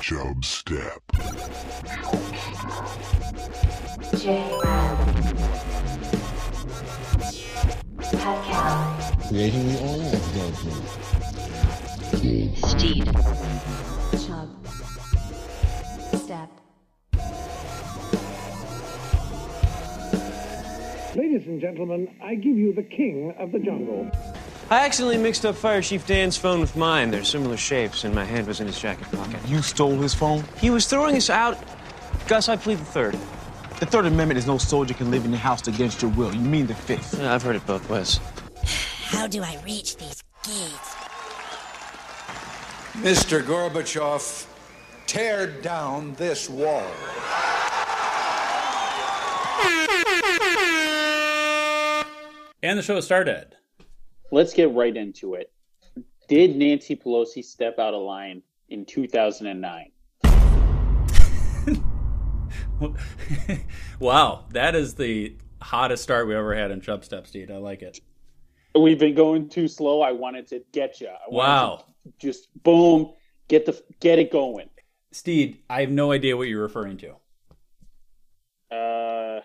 [0.00, 1.02] Chub Step.
[9.28, 10.84] Creating the oil judgment.
[12.68, 13.04] Steed.
[14.26, 14.48] Chub.
[16.14, 16.50] Step.
[21.16, 24.10] Ladies and gentlemen, I give you the king of the jungle.
[24.74, 27.12] I accidentally mixed up Fire Chief Dan's phone with mine.
[27.12, 29.38] They're similar shapes, and my hand was in his jacket pocket.
[29.46, 30.42] You stole his phone?
[30.58, 31.56] He was throwing us out.
[32.26, 33.16] Gus, I plead the third.
[33.78, 36.34] The Third Amendment is no soldier can live in your house against your will.
[36.34, 37.16] You mean the Fifth?
[37.20, 38.18] Yeah, I've heard it both ways.
[39.04, 40.96] How do I reach these gates?
[42.94, 43.44] Mr.
[43.44, 44.44] Gorbachev,
[45.06, 46.90] tear down this wall.
[52.60, 53.54] And the show started.
[54.30, 55.52] Let's get right into it.
[56.28, 59.90] Did Nancy Pelosi step out of line in 2009?
[63.98, 67.50] wow, that is the hottest start we ever had in Chub Step, Steve.
[67.50, 68.00] I like it.
[68.74, 70.00] We've been going too slow.
[70.00, 71.10] I wanted to get you.
[71.28, 71.84] Wow.
[72.18, 73.12] Just boom,
[73.48, 74.68] get the get it going.
[75.12, 77.14] Steed, I have no idea what you're referring to.
[78.74, 79.40] Uh,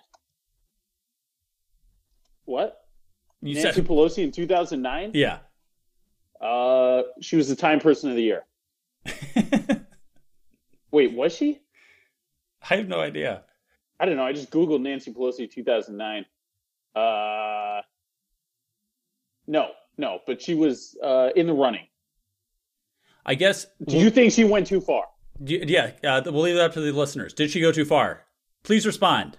[3.42, 3.56] You?
[3.56, 5.12] Nancy said, Pelosi in 2009?
[5.14, 5.40] yeah.
[6.42, 8.46] Uh, she was the Time Person of the Year.
[10.92, 11.59] Wait, was she?
[12.70, 13.44] I have no idea.
[14.00, 14.23] I don't know.
[14.23, 16.26] I just googled Nancy Pelosi 2009.
[16.96, 17.81] Uh,
[19.48, 21.88] no, no, but she was uh, in the running.
[23.26, 23.68] I guess.
[23.86, 25.06] Do you think she went too far?
[25.42, 27.34] Yeah, uh, we'll leave that up to the listeners.
[27.34, 28.26] Did she go too far?
[28.64, 29.38] Please respond.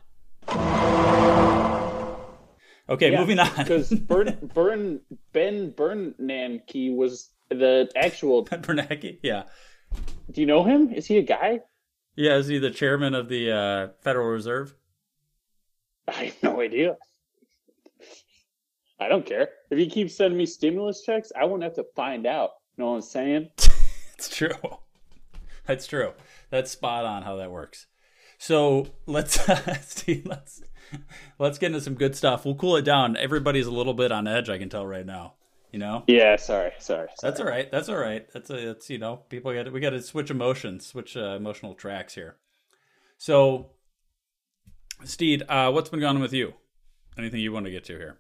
[2.91, 3.48] Okay, moving on.
[3.56, 5.00] Because Bern, Bern,
[5.33, 8.42] Ben Bernanke was the actual.
[8.50, 9.44] Ben Bernanke, yeah,
[10.30, 10.92] Do you know him?
[10.92, 11.61] Is he a guy?
[12.16, 12.36] yeah.
[12.36, 14.74] Is he the chairman of the uh, Federal Reserve?
[16.08, 16.96] I have no idea.
[18.98, 19.48] I don't care.
[19.70, 22.50] If he keeps sending me stimulus checks, I won't have to find out.
[22.77, 23.50] You know what I'm saying?
[24.18, 24.50] It's true.
[25.64, 26.12] That's true.
[26.50, 27.86] That's spot on how that works.
[28.36, 29.40] So let's
[29.89, 30.62] Steve, let's
[31.39, 32.45] let's get into some good stuff.
[32.45, 33.17] We'll cool it down.
[33.17, 34.48] Everybody's a little bit on edge.
[34.48, 35.34] I can tell right now.
[35.73, 36.02] You know.
[36.08, 37.08] Yeah, sorry, sorry.
[37.23, 37.70] That's all right.
[37.70, 38.27] That's all right.
[38.33, 41.74] That's a, that's you know, people got we got to switch emotions, switch uh, emotional
[41.74, 42.36] tracks here.
[43.18, 43.70] So,
[45.05, 46.55] Steed, uh, what's been going on with you?
[47.17, 48.18] Anything you want to get to here?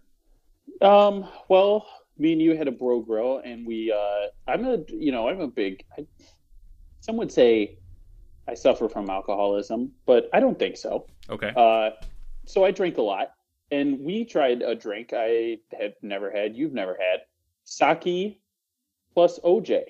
[0.80, 1.86] Um, well,
[2.18, 3.92] me and you had a bro grill, and we.
[3.92, 5.84] Uh, I'm a, you know, I'm a big.
[5.98, 6.06] I,
[7.00, 7.78] some would say
[8.46, 11.06] I suffer from alcoholism, but I don't think so.
[11.28, 11.52] Okay.
[11.56, 11.90] Uh,
[12.46, 13.34] so I drink a lot,
[13.70, 16.56] and we tried a drink I had never had.
[16.56, 17.20] You've never had
[17.64, 18.40] sake
[19.14, 19.84] plus OJ.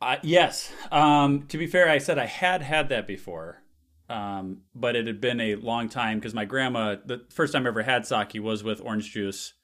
[0.00, 0.72] Uh, yes.
[0.92, 3.62] Um, to be fair, I said I had had that before,
[4.08, 7.68] um, but it had been a long time because my grandma, the first time I
[7.70, 9.54] ever had sake was with orange juice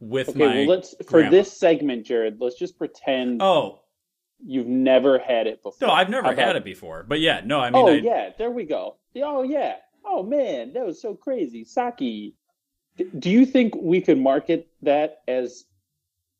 [0.00, 0.54] with Okay, my.
[0.54, 1.30] well, let's for grandma.
[1.30, 2.40] this segment, Jared.
[2.40, 3.80] Let's just pretend Oh
[4.44, 5.88] you've never had it before.
[5.88, 8.30] no, I've never about- had it before, but yeah, no, I mean, oh I, yeah,
[8.38, 8.96] there we go.
[9.16, 9.76] Oh yeah.
[10.04, 11.64] Oh man, that was so crazy.
[11.64, 12.34] Sake.
[13.18, 15.64] Do you think we could market that as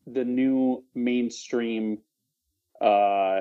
[0.07, 1.99] the new mainstream,
[2.81, 3.41] uh,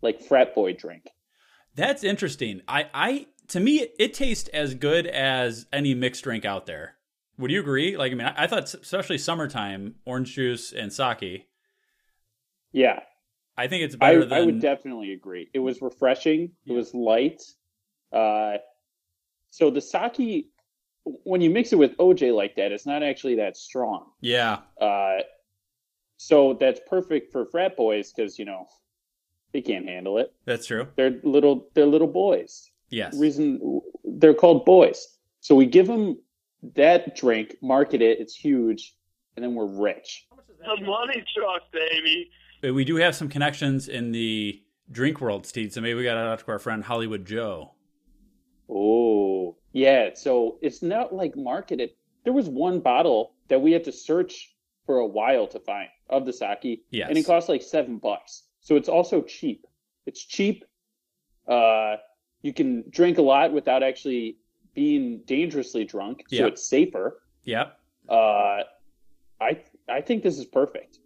[0.00, 1.10] like frat boy drink?
[1.74, 2.62] That's interesting.
[2.68, 6.96] I, I to me, it tastes as good as any mixed drink out there.
[7.38, 7.96] Would you agree?
[7.96, 11.48] Like, I mean, I, I thought, especially summertime, orange juice and sake.
[12.72, 13.00] Yeah,
[13.56, 14.32] I think it's I, better than.
[14.38, 15.48] I would definitely agree.
[15.54, 16.52] It was refreshing.
[16.66, 17.42] It was light.
[18.12, 18.58] Uh,
[19.50, 20.46] so the sake,
[21.04, 24.06] when you mix it with OJ like that, it's not actually that strong.
[24.20, 25.18] yeah, Uh,
[26.18, 28.66] so that's perfect for frat boys because you know
[29.52, 30.32] they can't handle it.
[30.44, 30.88] that's true.
[30.96, 31.68] They're little.
[31.74, 32.70] They're little boys.
[32.90, 33.18] Yes.
[33.18, 35.18] Reason they're called boys.
[35.40, 36.18] So we give them
[36.74, 38.20] that drink, market it.
[38.20, 38.94] It's huge,
[39.36, 40.26] and then we're rich.
[40.60, 42.30] The money truck, baby.
[42.62, 45.72] But we do have some connections in the drink world, Steve.
[45.72, 47.72] So maybe we got to talk to our friend Hollywood Joe.
[48.68, 50.10] Oh, yeah.
[50.14, 51.90] So it's not like marketed.
[52.24, 54.54] There was one bottle that we had to search
[54.86, 56.82] for a while to find of the sake.
[56.90, 57.08] Yes.
[57.08, 58.44] And it cost like seven bucks.
[58.60, 59.66] So it's also cheap.
[60.06, 60.64] It's cheap.
[61.46, 61.96] Uh,
[62.42, 64.38] you can drink a lot without actually
[64.74, 66.24] being dangerously drunk.
[66.28, 66.46] So Yeah.
[66.46, 67.22] it's safer.
[67.44, 67.78] Yep.
[68.08, 68.62] Uh,
[69.40, 70.98] I I think this is perfect.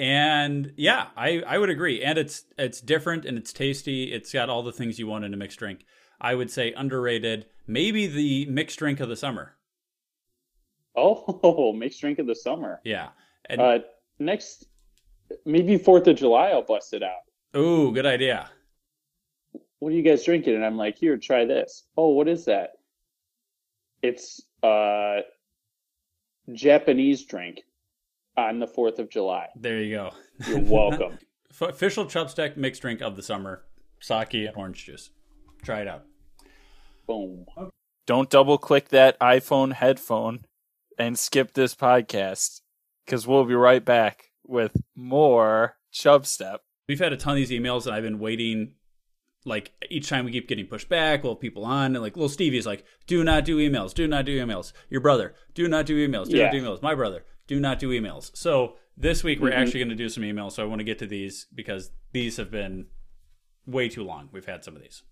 [0.00, 2.02] And yeah, I, I would agree.
[2.02, 4.04] And it's it's different and it's tasty.
[4.14, 5.84] It's got all the things you want in a mixed drink.
[6.18, 7.44] I would say underrated.
[7.66, 9.56] Maybe the mixed drink of the summer.
[10.96, 12.80] Oh, mixed drink of the summer.
[12.82, 13.08] Yeah.
[13.44, 13.78] And Uh,
[14.18, 14.64] next
[15.44, 17.20] maybe Fourth of July I'll bust it out.
[17.54, 18.48] Ooh, good idea.
[19.80, 20.54] What are you guys drinking?
[20.54, 21.84] And I'm like, here, try this.
[21.98, 22.70] Oh, what is that?
[24.00, 25.20] It's uh
[26.54, 27.64] Japanese drink
[28.48, 29.48] on the Fourth of July.
[29.56, 30.10] There you go.
[30.46, 31.18] You're welcome.
[31.50, 33.62] F- Official Chubstep mixed drink of the summer:
[34.00, 35.10] sake and orange juice.
[35.62, 36.04] Try it out.
[37.06, 37.46] Boom.
[38.06, 40.44] Don't double click that iPhone headphone
[40.98, 42.60] and skip this podcast
[43.04, 46.58] because we'll be right back with more Chubstep.
[46.88, 48.74] We've had a ton of these emails, and I've been waiting.
[49.46, 52.28] Like each time we keep getting pushed back, we'll have people on, and like little
[52.28, 53.94] Stevie's like, "Do not do emails.
[53.94, 56.28] Do not do emails." Your brother, do not do emails.
[56.28, 56.44] Do Yeah.
[56.44, 56.82] not do emails.
[56.82, 58.30] My brother, do not do emails.
[58.36, 59.56] So this week we're Mhm.
[59.56, 60.52] actually going to do some emails.
[60.52, 62.86] So I want to get to these because these have been
[63.66, 64.28] way too long.
[64.32, 65.02] We've had some of these.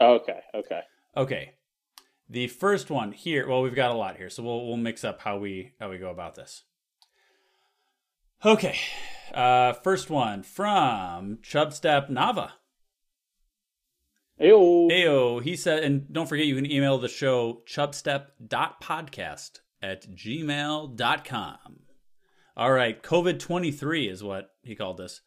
[0.00, 0.82] Okay, okay.
[1.16, 1.54] Okay.
[2.28, 5.20] The first one here, well, we've got a lot here, so we'll we'll mix up
[5.20, 6.64] how we how we go about this.
[8.44, 8.76] Okay.
[9.32, 12.50] Uh first one from Chubstep Nava.
[14.40, 14.88] Ayo.
[14.90, 21.80] Ayo, he said, and don't forget you can email the show chubstep.podcast at gmail.com.
[22.56, 25.20] All right, COVID 23 is what he called this.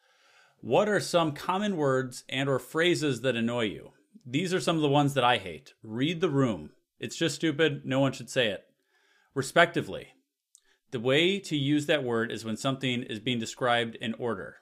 [0.59, 3.92] What are some common words and or phrases that annoy you?
[4.25, 5.74] These are some of the ones that I hate.
[5.81, 6.71] Read the room.
[7.00, 7.81] It's just stupid.
[7.86, 8.65] No one should say it.
[9.33, 10.09] Respectively.
[10.92, 14.57] The way to use that word is when something is being described in order.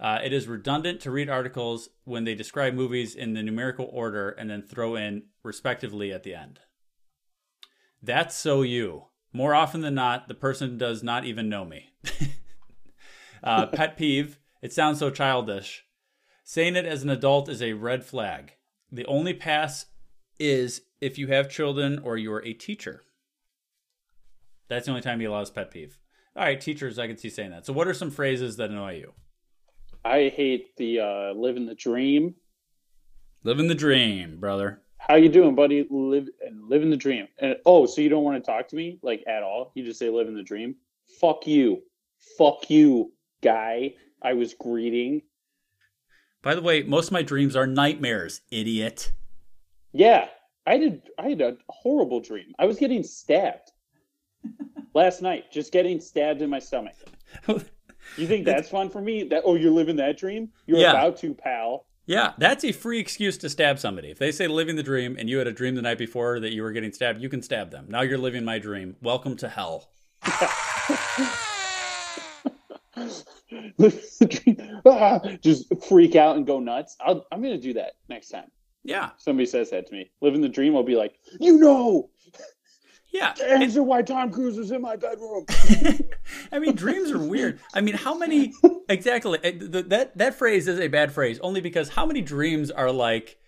[0.00, 4.30] Uh, it is redundant to read articles when they describe movies in the numerical order
[4.30, 6.58] and then throw in respectively at the end.
[8.02, 9.04] That's so you.
[9.32, 11.94] More often than not, the person does not even know me.
[13.44, 14.38] uh, pet peeve.
[14.60, 15.84] It sounds so childish.
[16.44, 18.52] Saying it as an adult is a red flag.
[18.90, 19.86] The only pass
[20.38, 23.02] is if you have children or you're a teacher.
[24.68, 25.98] That's the only time he allows pet peeve.
[26.34, 27.66] All right, teachers, I can see saying that.
[27.66, 29.12] So, what are some phrases that annoy you?
[30.04, 32.34] I hate the uh living the dream.
[33.44, 34.82] Living the dream, brother.
[35.08, 35.84] How you doing, buddy?
[35.90, 37.26] Live and living the dream.
[37.40, 39.72] And oh, so you don't want to talk to me like at all?
[39.74, 40.76] You just say living the dream?
[41.20, 41.82] Fuck you.
[42.38, 43.12] Fuck you,
[43.42, 43.94] guy.
[44.22, 45.22] I was greeting.
[46.40, 49.10] By the way, most of my dreams are nightmares, idiot.
[49.92, 50.28] Yeah,
[50.66, 51.02] I did.
[51.18, 52.52] I had a horrible dream.
[52.60, 53.72] I was getting stabbed
[54.94, 55.50] last night.
[55.50, 56.94] Just getting stabbed in my stomach.
[58.16, 59.22] You think that's fun for me?
[59.22, 60.50] That oh, you're living that dream?
[60.66, 60.90] You're Yeah.
[60.90, 61.86] about to, pal.
[62.04, 64.10] Yeah, that's a free excuse to stab somebody.
[64.10, 66.52] If they say living the dream and you had a dream the night before that
[66.52, 67.86] you were getting stabbed, you can stab them.
[67.88, 68.96] Now you're living my dream.
[69.00, 69.88] Welcome to hell.
[73.78, 75.38] Living the dream.
[75.42, 76.96] Just freak out and go nuts.
[77.00, 78.50] I'll, I'm gonna do that next time.
[78.82, 79.10] Yeah.
[79.18, 80.10] Somebody says that to me.
[80.20, 80.74] Living the dream.
[80.74, 82.10] I'll be like, you know,
[83.12, 83.34] Yeah.
[83.46, 85.44] answer why Tom Cruise is in my bedroom.
[86.52, 87.60] I mean, dreams are weird.
[87.74, 88.54] I mean, how many
[88.88, 89.38] exactly?
[89.38, 92.90] uh, th- That that phrase is a bad phrase only because how many dreams are
[92.90, 93.38] like,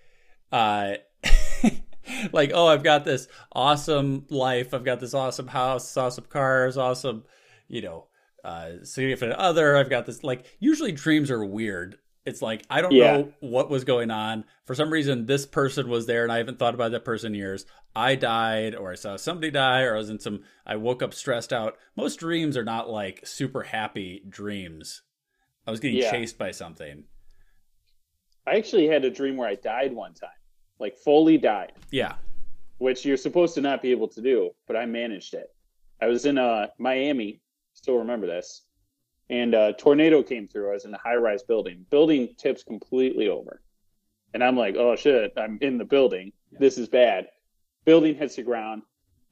[0.52, 0.94] uh,
[2.32, 7.24] like oh, I've got this awesome life, I've got this awesome house, awesome cars, awesome,
[7.68, 8.08] you know,
[8.44, 9.76] uh, significant other.
[9.76, 10.44] I've got this like.
[10.60, 11.96] Usually, dreams are weird.
[12.26, 13.16] It's like I don't Yeah.
[13.18, 14.44] know what was going on.
[14.64, 17.38] For some reason, this person was there, and I haven't thought about that person in
[17.38, 17.66] years.
[17.94, 20.42] I died, or I saw somebody die, or I was in some.
[20.66, 21.76] I woke up stressed out.
[21.96, 25.02] Most dreams are not like super happy dreams.
[25.66, 26.10] I was getting Yeah.
[26.10, 27.04] chased by something.
[28.46, 30.28] I actually had a dream where I died one time,
[30.78, 32.16] like fully died, Yeah.
[32.78, 35.54] which you're supposed to not be able to do, but I managed it.
[36.02, 37.40] I was in uh, Miami,
[37.72, 38.62] still remember this,
[39.30, 40.70] and a tornado came through.
[40.70, 41.86] I was in a high rise building.
[41.90, 43.62] Building tips completely over.
[44.32, 46.32] And I'm like, oh shit, I'm in the building.
[46.52, 47.28] This is bad.
[47.84, 48.82] Building hits the ground.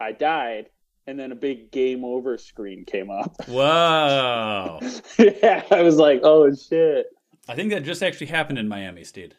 [0.01, 0.67] I died,
[1.07, 3.35] and then a big game over screen came up.
[3.49, 4.81] Whoa.
[5.19, 7.07] yeah, I was like, oh shit.
[7.49, 9.35] I think that just actually happened in Miami, Steed.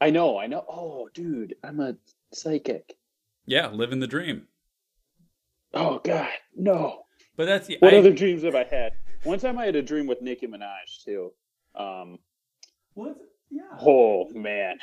[0.00, 0.64] I know, I know.
[0.68, 1.94] Oh, dude, I'm a
[2.32, 2.94] psychic.
[3.46, 4.46] Yeah, living the dream.
[5.74, 7.02] Oh God, no.
[7.36, 8.92] But that's the What I- other dreams have I had?
[9.24, 11.32] One time I had a dream with Nicki Minaj too.
[11.74, 12.18] Um,
[12.94, 13.16] What?
[13.50, 13.62] Yeah.
[13.80, 14.78] oh man,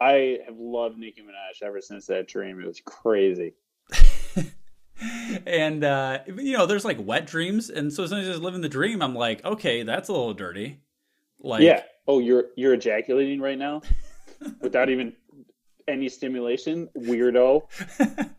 [0.00, 2.60] I have loved Nicki Minaj ever since that dream.
[2.60, 3.54] It was crazy.
[5.46, 9.02] and uh you know there's like wet dreams and so sometimes just living the dream
[9.02, 10.78] i'm like okay that's a little dirty
[11.40, 11.82] like yeah.
[12.06, 13.82] Oh, you're you're ejaculating right now
[14.60, 15.12] without even
[15.86, 17.62] any stimulation, weirdo.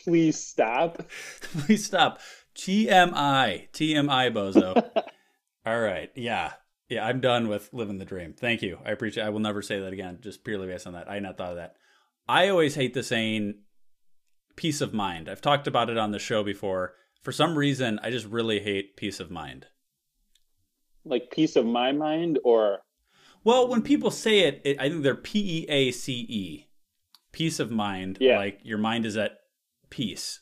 [0.00, 1.02] Please stop.
[1.40, 2.20] please stop
[2.54, 4.90] tmi tmi bozo.
[5.66, 6.10] All right.
[6.14, 6.52] Yeah.
[6.88, 8.34] Yeah i'm done with living the dream.
[8.34, 8.78] Thank you.
[8.84, 11.08] I appreciate i will never say that again just purely based on that.
[11.08, 11.76] I had not thought of that.
[12.28, 13.54] I always hate the saying
[14.56, 15.28] peace of mind.
[15.28, 16.94] I've talked about it on the show before.
[17.22, 19.66] For some reason i just really hate peace of mind.
[21.04, 22.80] Like peace of my mind, or?
[23.42, 26.68] Well, when people say it, it I think they're P E A C E,
[27.32, 28.18] peace of mind.
[28.20, 28.38] Yeah.
[28.38, 29.32] Like your mind is at
[29.90, 30.40] peace.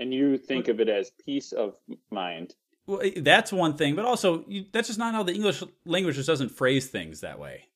[0.00, 1.74] And you think of it as peace of
[2.10, 2.54] mind.
[2.86, 6.16] Well, eh, that's one thing, but also you, that's just not how the English language
[6.16, 7.66] just doesn't phrase things that way.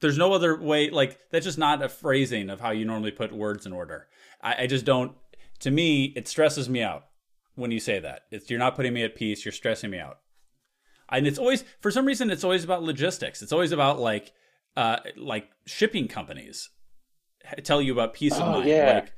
[0.00, 0.90] There's no other way.
[0.90, 4.08] Like that's just not a phrasing of how you normally put words in order.
[4.42, 5.12] I, I just don't.
[5.60, 7.06] To me, it stresses me out
[7.54, 8.22] when you say that.
[8.32, 9.44] It's you're not putting me at peace.
[9.44, 10.18] You're stressing me out.
[11.08, 13.42] And it's always for some reason it's always about logistics.
[13.42, 14.32] It's always about like
[14.76, 16.70] uh like shipping companies
[17.62, 18.68] tell you about peace of Oh, mind.
[18.68, 18.94] yeah.
[18.94, 19.12] Like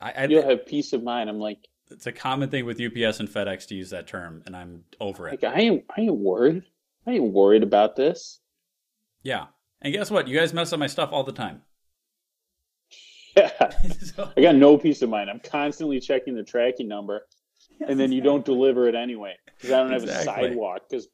[0.00, 1.28] I, I You'll have peace of mind.
[1.28, 1.58] I'm like,
[1.90, 5.28] it's a common thing with UPS and FedEx to use that term, and I'm over
[5.28, 5.42] it.
[5.42, 6.62] like I ain't, I ain't worried.
[7.06, 8.40] I ain't worried about this.
[9.22, 9.46] Yeah.
[9.82, 10.28] And guess what?
[10.28, 11.62] You guys mess up my stuff all the time.
[13.36, 13.50] Yeah,
[14.00, 15.30] So- I got no peace of mind.
[15.30, 17.26] I'm constantly checking the tracking number,
[17.86, 20.46] and then you don't deliver it anyway because I don't have Exactly.
[20.46, 21.06] a sidewalk because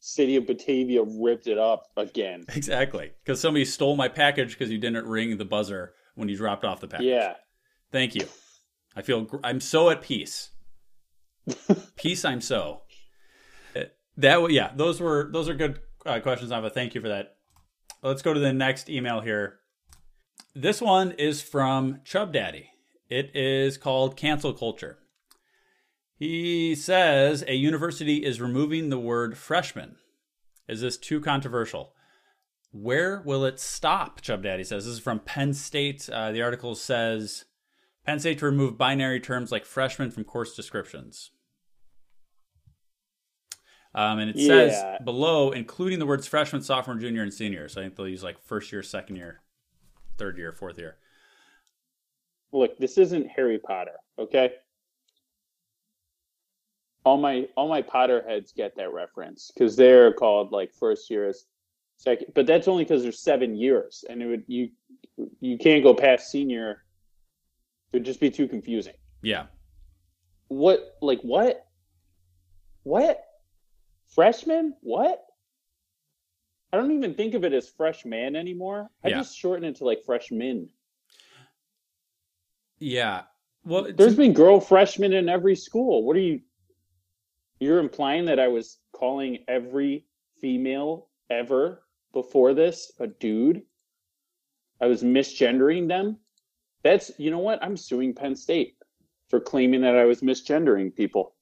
[0.00, 2.44] City of Batavia ripped it up again.
[2.54, 3.12] exactly.
[3.24, 6.80] Because somebody stole my package because you didn't ring the buzzer when you dropped off
[6.80, 7.06] the package.
[7.06, 7.34] Yeah,
[7.92, 8.26] Thank you.
[8.96, 10.50] I feel gr- I'm so at peace.
[11.96, 12.82] peace, I'm so.
[14.16, 16.72] That yeah, those were those are good uh, questions, Nava.
[16.72, 17.36] Thank you for that.
[18.02, 19.60] Let's go to the next email here.
[20.54, 22.70] This one is from Chub Daddy.
[23.08, 24.98] It is called Cancel Culture.
[26.18, 29.96] He says a university is removing the word freshman.
[30.68, 31.94] Is this too controversial?
[32.70, 34.20] Where will it stop?
[34.20, 34.84] Chub Daddy says.
[34.84, 36.08] This is from Penn State.
[36.08, 37.44] Uh, the article says
[38.06, 41.30] Penn State to remove binary terms like freshman from course descriptions.
[43.94, 47.68] Um, and it says below, including the words freshman, sophomore, junior, and senior.
[47.68, 49.42] So I think they'll use like first year, second year,
[50.16, 50.96] third year, fourth year.
[52.52, 54.52] look, this isn't Harry Potter, okay?
[57.04, 61.46] All my all my Potter heads get that reference because they're called like first years,
[61.98, 64.70] second, but that's only because there's seven years, and it would you
[65.40, 66.81] you can't go past senior.
[67.92, 68.94] It would just be too confusing.
[69.22, 69.46] Yeah.
[70.48, 71.66] What like what?
[72.84, 73.22] What?
[74.08, 74.74] Freshman?
[74.80, 75.22] What?
[76.72, 78.88] I don't even think of it as freshman anymore.
[79.04, 79.18] I Yeah.
[79.18, 80.70] just shorten it to like freshman.
[82.78, 83.24] Yeah.
[83.64, 86.02] Well, There's been girl freshmen in every school.
[86.04, 86.40] What are you?
[87.60, 90.06] You're implying that I was calling every
[90.40, 93.62] female ever before this a dude?
[94.80, 96.18] I was misgendering them?
[96.82, 97.62] That's, you know what?
[97.62, 98.76] I'm suing Penn State
[99.28, 101.34] for claiming that I was misgendering people.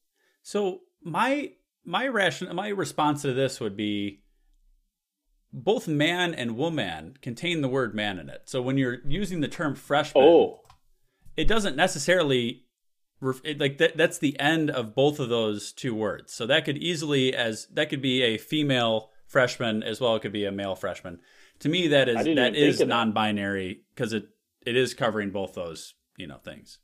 [0.43, 1.53] So my
[1.85, 4.23] my ration my response to this would be
[5.53, 8.43] both man and woman contain the word man in it.
[8.45, 10.61] So when you're using the term freshman, Oh,
[11.37, 12.65] it doesn't necessarily
[13.45, 16.33] it, like that that's the end of both of those two words.
[16.33, 20.33] So that could easily as that could be a female freshman as well it could
[20.33, 21.21] be a male freshman.
[21.61, 24.29] To me that is that is non-binary because it
[24.67, 26.79] it is covering both those, you know, things.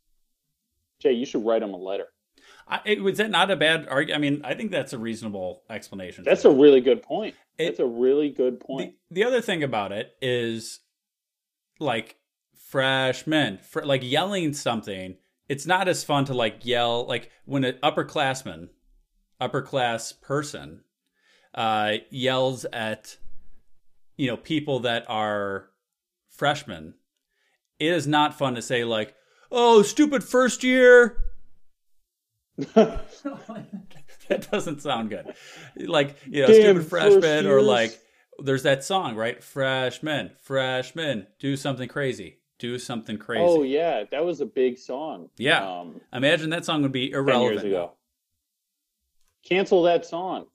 [1.00, 2.06] Jay, you should write them a letter.
[2.68, 4.18] I, it, was that not a bad argument?
[4.18, 6.25] I mean, I think that's a reasonable explanation.
[6.25, 7.35] That's a really good point.
[7.59, 8.95] It- That's a really good the, point.
[9.11, 10.80] the other thing about it is
[11.78, 12.16] like
[12.68, 15.16] freshmen fr- like yelling something
[15.49, 18.68] it's not as fun to like yell like when an upperclassman
[19.40, 20.83] upper class person
[21.54, 23.18] uh yells at
[24.16, 25.68] you know people that are
[26.28, 26.95] freshmen
[27.78, 29.14] it is not fun to say like
[29.50, 31.23] oh stupid first year
[32.75, 35.35] that doesn't sound good
[35.78, 38.00] like you know Damn stupid freshman or like
[38.38, 39.42] there's that song, right?
[39.42, 43.45] Freshman, freshman, do something crazy, do something crazy.
[43.45, 45.28] Oh yeah, that was a big song.
[45.37, 45.80] Yeah.
[45.80, 47.33] Um, Imagine that song would be irrelevant.
[47.33, 47.64] 10 irrelevant.
[47.64, 47.92] years ago.
[49.45, 50.47] Cancel that song.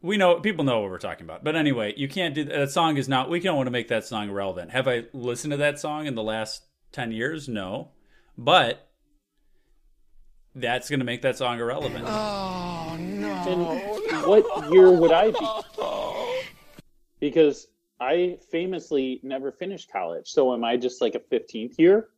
[0.00, 2.70] We know people know what we're talking about, but anyway, you can't do that.
[2.70, 3.28] Song is not.
[3.28, 4.70] We don't want to make that song relevant.
[4.70, 6.62] Have I listened to that song in the last
[6.92, 7.48] ten years?
[7.48, 7.90] No,
[8.36, 8.88] but
[10.54, 12.04] that's going to make that song irrelevant.
[12.06, 16.46] Oh And what year would I be?
[17.20, 17.68] Because
[18.00, 20.28] I famously never finished college.
[20.28, 22.08] So am I just like a 15th year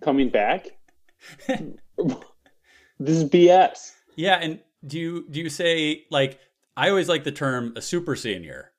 [0.00, 0.68] coming back?
[1.46, 3.92] this is BS.
[4.16, 6.38] Yeah, and do you do you say like
[6.76, 8.72] I always like the term a super senior,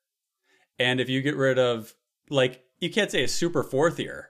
[0.80, 1.94] and if you get rid of
[2.30, 4.30] like you can't say a super fourth year,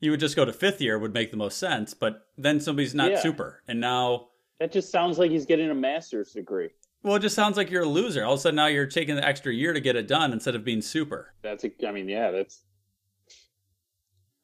[0.00, 1.92] you would just go to fifth year would make the most sense.
[1.94, 3.20] But then somebody's not Yeah.
[3.20, 4.28] super, and now
[4.60, 6.70] That just sounds like he's getting a master's degree.
[7.02, 8.24] well, it just sounds like you're a loser.
[8.24, 10.54] All of a sudden now you're taking the extra year to get it done instead
[10.54, 11.34] of being super.
[11.42, 12.62] That's a, I mean, yeah, that's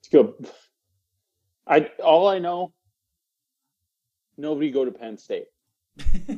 [0.01, 0.35] it's good.
[1.67, 2.73] I all I know,
[4.37, 5.47] nobody go to Penn State.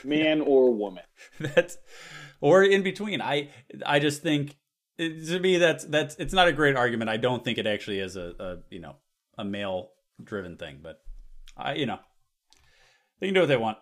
[0.04, 1.04] man or woman.
[1.40, 1.78] that's
[2.40, 3.20] or in between.
[3.20, 3.50] I
[3.84, 4.56] I just think
[4.98, 7.10] to me that's that's it's not a great argument.
[7.10, 8.96] I don't think it actually is a, a you know
[9.38, 9.90] a male
[10.22, 11.00] driven thing, but
[11.56, 11.98] I you know
[13.20, 13.78] they can do what they want.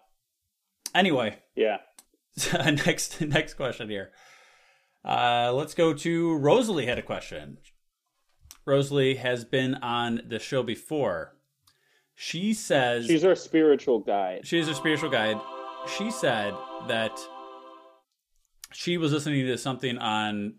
[0.94, 1.78] Anyway, Yeah.
[2.52, 4.10] next next question here.
[5.04, 7.58] Uh, let's go to Rosalie had a question.
[8.66, 11.34] Rosalie has been on the show before.
[12.14, 14.46] She says She's our spiritual guide.
[14.46, 15.40] She's our spiritual guide.
[15.86, 16.54] She said
[16.86, 17.18] that
[18.72, 20.56] she was listening to something on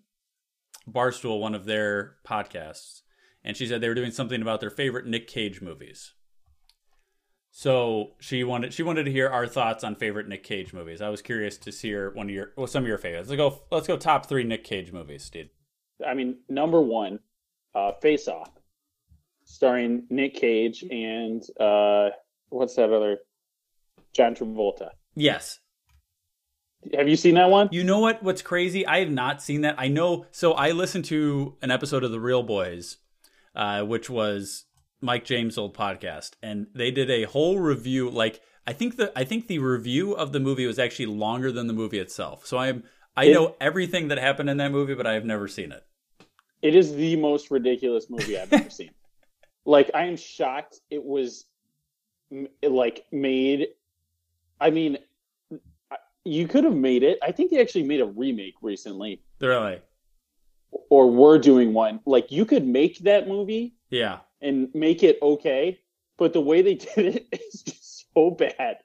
[0.90, 3.02] Barstool, one of their podcasts,
[3.44, 6.14] and she said they were doing something about their favorite Nick Cage movies.
[7.52, 11.02] So she wanted she wanted to hear our thoughts on favorite Nick Cage movies.
[11.02, 13.30] I was curious to see her one of your well some of your favorites.
[13.30, 15.50] Let's go let's go top three Nick Cage movies, dude.
[16.06, 17.20] I mean, number one,
[17.76, 18.52] uh, Face Off,
[19.46, 22.12] starring Nick Cage and uh,
[22.50, 23.18] what's that other?
[24.14, 24.92] John Travolta.
[25.20, 25.60] Yes.
[26.94, 27.68] Have you seen that one?
[27.72, 28.24] You know what?
[28.24, 28.86] What's crazy?
[28.88, 29.76] I have not seen that.
[29.78, 30.26] I know.
[30.32, 32.98] So I listened to an episode of The Real Boys,
[33.54, 34.66] uh, which was
[35.02, 38.10] Mike James' old podcast, and they did a whole review.
[38.10, 41.68] Like I think the I think the review of the movie was actually longer than
[41.68, 42.46] the movie itself.
[42.46, 42.84] So I'm
[43.18, 45.84] I It- know everything that happened in that movie, but I have never seen it.
[46.62, 48.92] It is the most ridiculous movie I've ever seen.
[49.66, 51.46] Like, I am shocked it was
[52.64, 53.68] like made.
[54.62, 54.98] I mean,
[56.26, 57.18] you could have made it.
[57.24, 59.82] I think they actually made a remake recently, Really?
[60.90, 62.00] or were doing one.
[62.06, 64.20] Like, you could make that movie Yeah.
[64.42, 65.80] and make it okay,
[66.18, 68.78] but the way they did it is just so bad.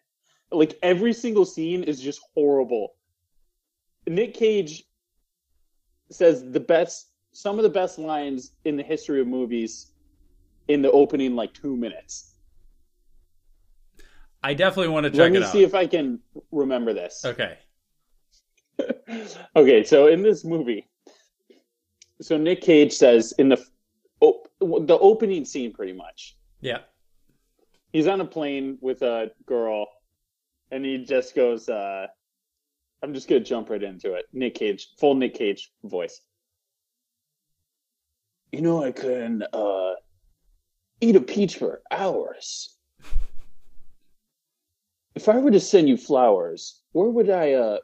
[0.51, 2.95] Like every single scene is just horrible.
[4.07, 4.85] Nick Cage
[6.11, 9.91] says the best some of the best lines in the history of movies
[10.69, 12.34] in the opening like 2 minutes.
[14.45, 15.41] I definitely want to check it.
[15.41, 16.21] Let me see if I can
[16.53, 17.25] remember this.
[17.25, 17.59] okay.
[19.57, 20.89] Okay, so in this movie,
[22.21, 23.65] so Nick Cage says in the
[24.21, 26.37] op- the opening scene pretty much.
[26.61, 26.79] Yeah.
[27.93, 29.87] he's on a plane with a girl
[30.71, 32.07] and he just goes uh
[33.03, 36.21] i'm just gonna jump right into it nick cage full nick cage voice
[38.51, 39.93] you know i can uh
[41.03, 42.74] eat a peach for hours
[45.15, 47.79] if i were to send you flowers where would i uh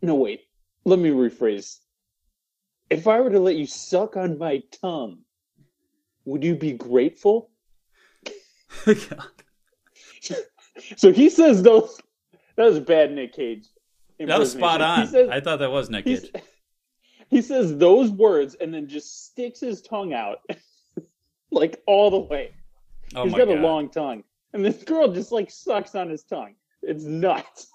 [0.00, 0.42] no wait
[0.84, 1.78] let me rephrase
[2.90, 5.18] if i were to let you suck on my tongue
[6.24, 7.50] would you be grateful
[10.96, 11.98] So he says those.
[12.56, 13.66] That was bad, Nick Cage.
[14.18, 15.06] That was spot on.
[15.06, 16.30] Says, I thought that was Nick Cage.
[17.30, 20.38] he says those words and then just sticks his tongue out,
[21.50, 22.52] like all the way.
[23.14, 23.58] Oh He's got god.
[23.58, 26.54] a long tongue, and this girl just like sucks on his tongue.
[26.82, 27.68] It's nuts.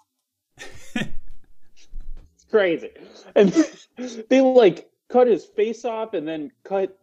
[0.58, 2.92] it's crazy,
[3.36, 3.50] and
[4.30, 6.98] they like cut his face off, and then cut.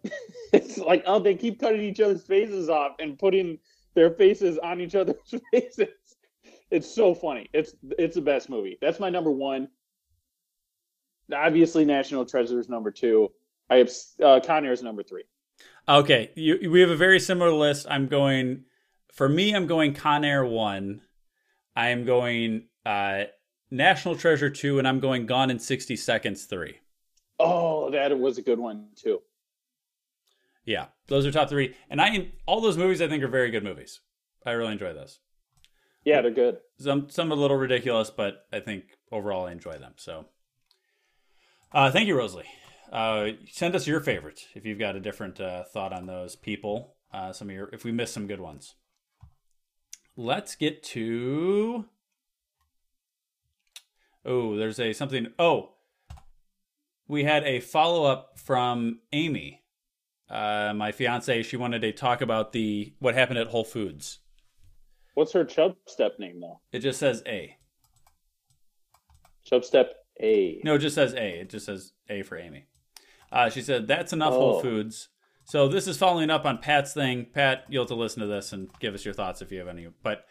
[0.53, 3.59] It's like oh, they keep cutting each other's faces off and putting
[3.95, 5.17] their faces on each other's
[5.51, 5.89] faces.
[6.71, 7.49] It's so funny.
[7.53, 8.79] It's it's the best movie.
[8.81, 9.69] That's my number one.
[11.33, 13.31] Obviously, National Treasure is number two.
[13.71, 13.91] I have
[14.23, 15.25] uh, Con Air is number three.
[15.89, 17.87] Okay, you, we have a very similar list.
[17.89, 18.65] I'm going
[19.15, 19.55] for me.
[19.55, 21.01] I'm going Con Air one.
[21.75, 23.25] I am going uh,
[23.71, 26.81] National Treasure two, and I'm going Gone in sixty seconds three.
[27.41, 29.23] Oh, that was a good one too.
[30.65, 33.65] Yeah, those are top three, and I all those movies I think are very good
[33.65, 34.01] movies.
[34.47, 35.21] I really enjoy those.
[36.05, 36.59] Yeah, they're good.
[36.79, 39.95] Some some a little ridiculous, but I think overall I enjoy them.
[39.97, 40.27] So,
[41.73, 42.49] uh, thank you, Rosalie.
[42.93, 46.97] Uh, send us your favorites if you've got a different uh, thought on those people.
[47.13, 48.75] Uh, some of your if we missed some good ones.
[50.17, 51.87] Let's get to.
[54.25, 55.29] Oh, there's a something.
[55.39, 55.71] Oh,
[57.09, 59.63] we had a follow up from Amy,
[60.31, 61.43] uh, my fiance.
[61.43, 64.21] She wanted to talk about the what happened at Whole Foods.
[65.15, 66.61] What's her Chub Step name though?
[66.73, 67.57] It just says A.
[69.45, 70.61] Chub Step A.
[70.65, 71.41] No, it just says A.
[71.41, 72.67] It just says A for Amy.
[73.31, 74.61] Uh, she said, That's enough Whole Oh.
[74.61, 75.09] Foods.
[75.45, 77.27] So this is following up on Pat's thing.
[77.33, 79.69] Pat, you'll have to listen to this and give us your thoughts if you have
[79.69, 79.87] any.
[80.03, 80.25] But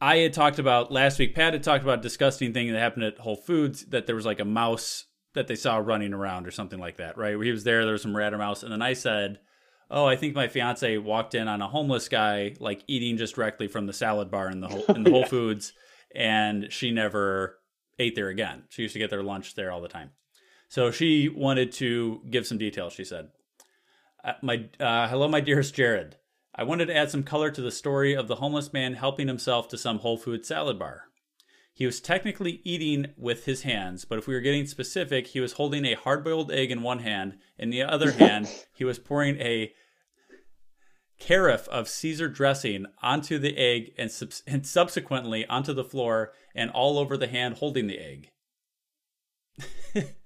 [0.00, 3.04] I had talked about last week, Pat had talked about a disgusting thing that happened
[3.04, 6.52] at Whole Foods that there was like a mouse that they saw running around or
[6.52, 7.40] something like that, right?
[7.42, 8.62] He was there, there was some rat or mouse.
[8.62, 9.40] And then I said,
[9.90, 13.68] Oh, I think my fiance walked in on a homeless guy like eating just directly
[13.68, 15.72] from the salad bar in the whole, in the Whole Foods,
[16.14, 17.58] and she never
[17.98, 18.64] ate there again.
[18.68, 20.10] She used to get their lunch there all the time.
[20.68, 22.92] So she wanted to give some details.
[22.92, 23.28] She said,
[24.42, 26.16] "My uh, hello, my dearest Jared.
[26.54, 29.68] I wanted to add some color to the story of the homeless man helping himself
[29.68, 31.04] to some Whole Food salad bar.
[31.72, 35.52] He was technically eating with his hands, but if we were getting specific, he was
[35.52, 37.38] holding a hard boiled egg in one hand.
[37.56, 39.72] In the other hand, he was pouring a
[41.20, 46.70] carafe of Caesar dressing onto the egg and, subs- and subsequently onto the floor and
[46.70, 48.30] all over the hand holding the egg.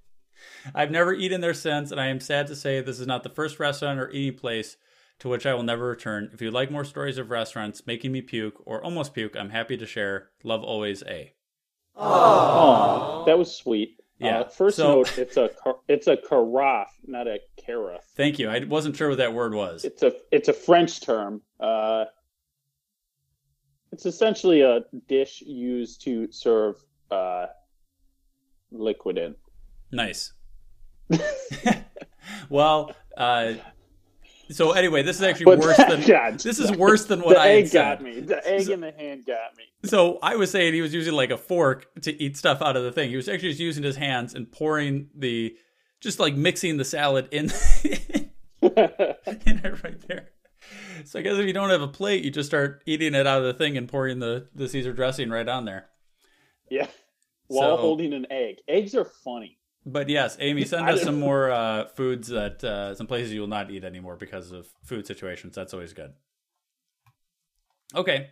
[0.73, 3.29] I've never eaten there since, and I am sad to say this is not the
[3.29, 4.77] first restaurant or eating place
[5.19, 6.29] to which I will never return.
[6.33, 9.77] If you'd like more stories of restaurants making me puke or almost puke, I'm happy
[9.77, 10.29] to share.
[10.43, 11.33] Love always, A.
[11.95, 13.99] Oh, that was sweet.
[14.19, 15.49] Yeah, Uh, first so- note: it's a
[15.87, 18.03] it's a carafe, not a carafe.
[18.15, 18.49] Thank you.
[18.49, 19.83] I wasn't sure what that word was.
[19.85, 21.41] It's a it's a French term.
[21.59, 22.05] Uh,
[23.91, 26.75] it's essentially a dish used to serve
[27.11, 27.47] uh,
[28.71, 29.35] liquid in.
[29.91, 30.33] Nice.
[32.49, 33.53] well, uh,
[34.51, 37.41] so anyway, this is actually But worse than God, this is worse than what the
[37.41, 37.99] I egg said.
[37.99, 38.19] got me.
[38.19, 39.63] The egg in the hand got me.
[39.85, 42.83] So I was saying he was using like a fork to eat stuff out of
[42.83, 43.09] the thing.
[43.09, 45.55] He was actually just using his hands and pouring the,
[46.01, 47.51] just like mixing the salad in,
[48.61, 48.71] in
[49.45, 50.29] it right there.
[51.05, 53.39] So I guess if you don't have a plate, you just start eating it out
[53.39, 55.87] of the thing and pouring the the Caesar dressing right on there.
[56.69, 56.87] Yeah,
[57.47, 58.57] while So- holding an egg.
[58.67, 59.57] Eggs are funny.
[59.85, 63.47] But yes, Amy, send us some more uh, foods that uh, some places you will
[63.47, 65.55] not eat anymore because of food situations.
[65.55, 66.13] That's always good.
[67.93, 68.29] Okay,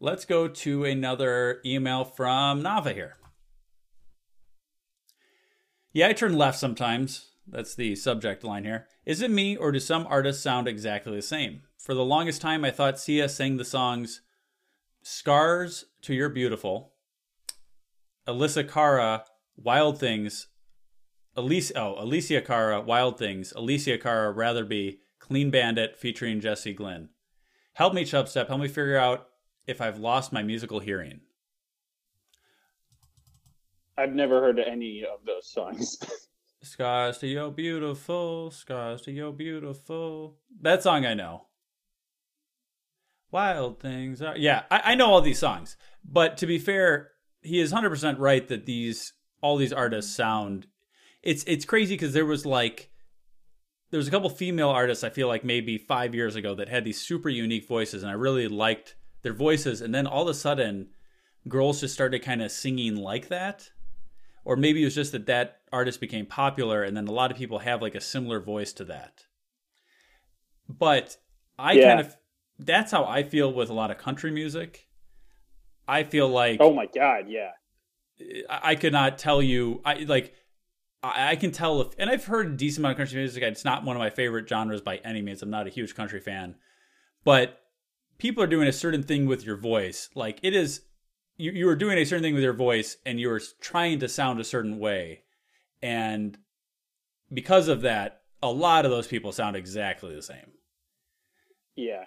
[0.00, 3.16] let's go to another email from Nava here.
[5.92, 7.30] Yeah, I turn left sometimes.
[7.46, 8.88] That's the subject line here.
[9.06, 11.62] Is it me, or do some artists sound exactly the same?
[11.78, 14.22] For the longest time, I thought Sia sang the songs
[15.02, 16.94] Scars to You're Beautiful,
[18.26, 19.24] Alyssa Cara,
[19.56, 20.48] Wild Things,
[21.36, 27.08] Alicia, oh, Alicia Cara, Wild Things, Alicia Cara, Rather Be, Clean Bandit featuring Jesse Glynne.
[27.74, 28.48] Help me, Chubstep.
[28.48, 29.26] Help me figure out
[29.66, 31.20] if I've lost my musical hearing.
[33.96, 35.98] I've never heard any of those songs.
[36.62, 40.38] Scars to your beautiful, scars to your beautiful.
[40.62, 41.42] That song I know.
[43.30, 44.36] Wild things are.
[44.36, 45.76] Yeah, I, I know all these songs.
[46.02, 47.10] But to be fair,
[47.42, 50.66] he is 100% right that these, all these artists sound.
[51.24, 52.90] It's, it's crazy because there was like,
[53.90, 56.84] there was a couple female artists I feel like maybe five years ago that had
[56.84, 59.80] these super unique voices, and I really liked their voices.
[59.80, 60.88] And then all of a sudden,
[61.48, 63.70] girls just started kind of singing like that
[64.44, 67.36] or maybe it was just that that artist became popular and then a lot of
[67.36, 69.24] people have like a similar voice to that
[70.68, 71.16] but
[71.58, 71.88] i Yeah.
[71.88, 72.16] kind of
[72.58, 74.88] that's how i feel with a lot of country music
[75.88, 77.50] i feel like oh my god, yeah.
[78.48, 79.80] I I could not tell you.
[79.84, 80.34] I like.
[81.04, 83.42] I, I can tell if, and I've heard a decent amount of country music.
[83.42, 85.42] It's not one of my favorite genres by any means.
[85.42, 86.56] I'm not a huge country fan,
[87.24, 87.60] but
[88.18, 90.08] people are doing a certain thing with your voice.
[90.14, 90.82] Like it is,
[91.36, 94.08] you you are doing a certain thing with your voice, and you are trying to
[94.08, 95.22] sound a certain way,
[95.82, 96.38] and
[97.32, 100.52] because of that, a lot of those people sound exactly the same.
[101.76, 102.04] Yeah.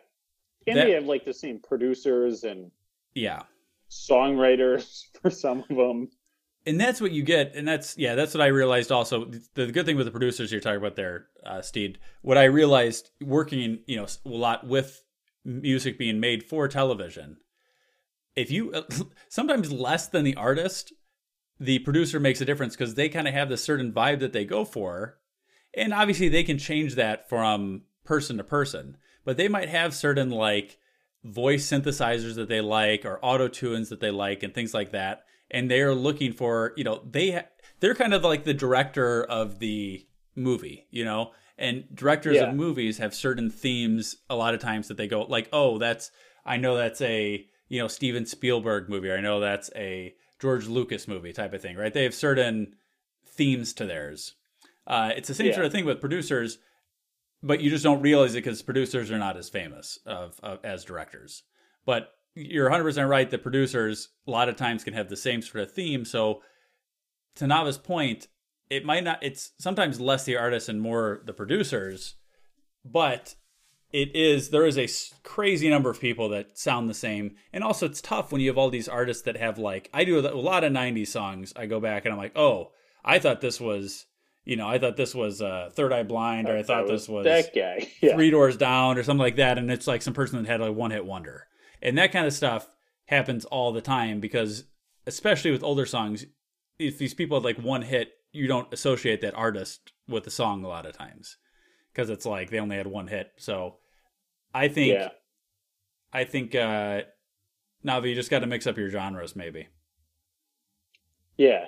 [0.65, 2.71] And That- they have like the same producers and
[3.13, 3.43] Yeah.
[3.89, 6.09] songwriters for some of them.
[6.67, 9.25] And that's what you get and that's yeah that's what i realized also.
[9.25, 12.43] The, the good thing with the producers you're talking about there uh, steed what i
[12.43, 15.03] realized working in you know a lot with
[15.43, 17.37] music being made for television
[18.35, 18.73] if you
[19.29, 20.93] sometimes less than the artist
[21.59, 24.45] the producer makes a difference because they kind of have this certain vibe that they
[24.45, 25.17] go for.
[25.73, 30.29] And obviously they can change that from person to person but they might have certain
[30.29, 30.77] like
[31.25, 35.25] voice synthesizers that they like or auto tunes that they like and things like that
[35.51, 37.45] and they're looking for you know they ha-
[37.79, 40.05] they're kind of like the director of the
[40.35, 42.49] movie you know and directors Yeah.
[42.49, 46.11] of movies have certain themes a lot of times that they go like oh that's
[46.45, 50.67] i know that's a you know steven spielberg movie or i know that's a george
[50.67, 52.75] lucas movie type of thing right they have certain
[53.25, 54.35] themes to theirs
[54.85, 55.53] uh, it's the same Yeah.
[55.53, 56.59] sort of thing with producers
[57.43, 60.83] but you just don't realize it because producers are not as famous of, of as
[60.83, 61.43] directors.
[61.85, 63.29] But you're 100% right.
[63.29, 66.05] The producers a lot of times can have the same sort of theme.
[66.05, 66.41] So
[67.35, 68.27] to Nava's point,
[68.69, 69.19] it might not.
[69.21, 72.15] It's sometimes less the artists and more the producers,
[72.83, 73.35] but
[73.91, 74.87] it is there is a
[75.23, 77.35] crazy number of people that sound the same.
[77.53, 80.19] And also, it's tough when you have all these artists that have like I do
[80.19, 81.53] a lot of 90s songs.
[81.55, 82.71] I go back and I'm like, oh,
[83.03, 84.05] I thought this was.
[84.43, 87.09] You know, I thought this was uh, Third Eye Blind, or I thought That this
[87.09, 87.85] was that guy.
[88.01, 88.15] Yeah.
[88.15, 90.71] Three Doors Down or something like that, and it's like some person that had a
[90.71, 91.47] one hit wonder.
[91.81, 92.69] And that kind of stuff
[93.05, 94.65] happens all the time because,
[95.05, 96.25] especially with older songs,
[96.79, 100.63] if these people had like one hit, you don't associate that artist with the song
[100.63, 101.37] a lot of times
[101.91, 103.31] because it's like they only had one hit.
[103.37, 103.77] So
[104.53, 105.09] I think, Yeah.
[106.13, 107.01] I think, uh,
[107.85, 109.67] Navi, you just got to mix up your genres maybe.
[111.37, 111.65] Yeah.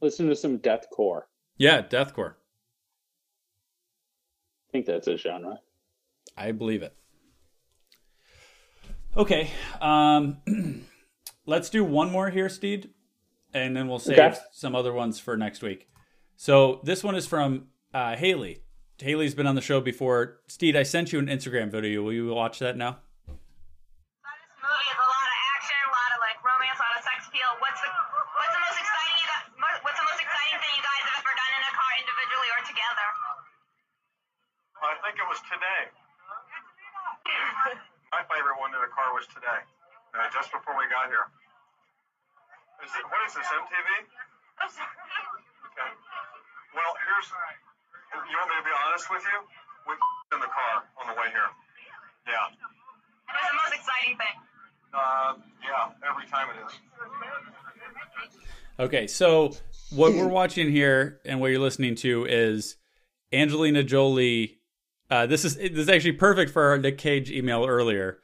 [0.00, 1.22] Listen to some deathcore.
[1.56, 2.34] Yeah, deathcore.
[4.68, 5.60] I think that's a genre.
[6.36, 6.94] I believe it.
[9.16, 9.48] Okay,
[9.80, 10.36] um,
[11.46, 12.90] let's do one more here, Steed,
[13.54, 14.36] and then we'll save Okay.
[14.52, 15.88] some other ones for next week.
[16.36, 18.60] So this one is from uh, Haley.
[19.00, 20.40] Haley's been on the show before.
[20.48, 22.02] Steed, I sent you an Instagram video.
[22.04, 23.00] Will you watch that now?
[23.24, 23.40] movie
[24.92, 27.48] is a lot of action, a lot of like romance, a lot of sex appeal.
[27.64, 30.84] What's the what's the most exciting you got, mo- what's the most exciting thing you
[30.84, 33.08] guys have ever done in a car individually or together?
[34.84, 35.82] I think it was today.
[38.16, 39.60] My favorite one in the car was today,
[40.16, 41.28] uh, just before we got here.
[42.80, 43.88] Is it, what is this, MTV?
[44.64, 45.90] Okay.
[46.72, 47.28] Well, here's.
[48.16, 49.38] You want me to be honest with you?
[49.84, 49.92] We
[50.32, 51.52] in the car on the way here.
[52.24, 52.48] Yeah.
[53.28, 54.36] What was the most exciting thing?
[54.94, 56.72] Uh, yeah, every time it is.
[58.78, 59.52] Okay, so
[59.90, 62.76] what we're watching here and what you're listening to is
[63.32, 64.58] Angelina Jolie.
[65.10, 68.18] Uh, this is this is actually perfect for our Nick Cage email earlier.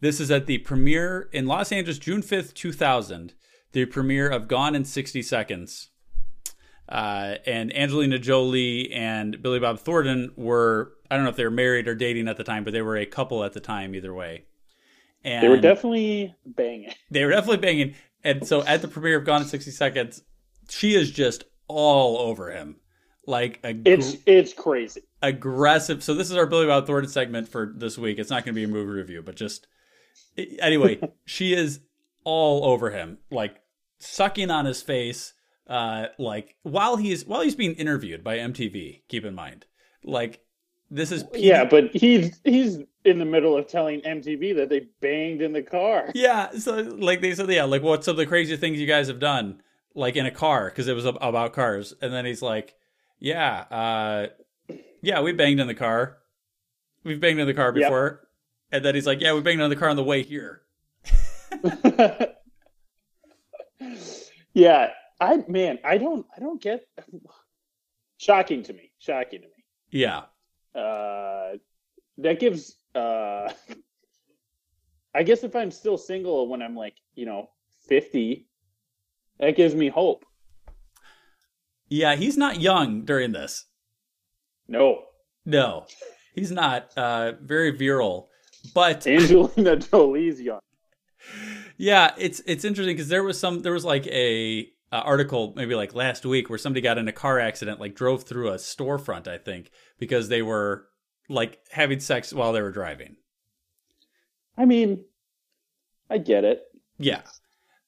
[0.00, 3.34] This is at the premiere in Los Angeles, June fifth, two thousand.
[3.72, 5.88] The premiere of Gone in sixty seconds.
[6.88, 11.50] Uh, and Angelina Jolie and Billy Bob Thornton were I don't know if they were
[11.50, 14.14] married or dating at the time, but they were a couple at the time either
[14.14, 14.44] way.
[15.24, 16.92] And They were definitely banging.
[17.10, 17.94] they were definitely banging.
[18.24, 20.22] And so at the premiere of Gone in 60 Seconds,
[20.68, 22.76] she is just all over him.
[23.26, 25.02] Like a It's it's crazy.
[25.22, 26.02] aggressive.
[26.02, 28.18] So this is our Billy Bob Thornton segment for this week.
[28.18, 29.66] It's not going to be a movie review, but just
[30.60, 31.80] anyway, she is
[32.24, 33.60] all over him, like
[33.98, 35.34] sucking on his face,
[35.66, 39.02] uh, like while he's while he's being interviewed by MTV.
[39.08, 39.66] Keep in mind,
[40.04, 40.40] like
[40.90, 45.42] this is Yeah, but he's he's in the middle of telling MTV that they banged
[45.42, 46.10] in the car.
[46.14, 49.08] Yeah, so like they said, yeah, like what's some of the crazy things you guys
[49.08, 49.62] have done,
[49.94, 52.74] like in a car, because it was about cars, and then he's like,
[53.18, 54.26] yeah, uh,
[55.02, 56.18] yeah, we banged in the car,
[57.04, 58.27] we've banged in the car Yep.
[58.72, 60.62] And then he's like, yeah, we banged in the car on the way here.
[64.54, 66.86] yeah, I man, I don't I don't get
[68.18, 68.92] shocking to me.
[68.98, 69.64] Shocking to me.
[69.90, 70.22] Yeah,
[70.74, 71.56] Uh
[72.18, 73.52] that gives uh
[75.14, 77.48] I guess if I'm still single when I'm like, you know,
[77.88, 78.46] 50,
[79.40, 80.24] that gives me hope.
[81.88, 83.64] yeah, he's not young during this.
[84.68, 85.04] No.
[85.46, 85.86] No,
[86.34, 86.92] he's not.
[86.96, 88.27] Uh, very virile,
[88.74, 90.60] but Angelina Jolie's young.
[91.76, 95.74] Yeah, it's it's interesting because there was some there was like a, uh article maybe
[95.74, 99.28] like last week where somebody got in a car accident, like drove through a storefront,
[99.28, 100.86] I think, because they were
[101.28, 103.16] like having sex while they were driving.
[104.56, 105.04] I mean,
[106.10, 106.64] I get it.
[106.98, 107.22] Yeah,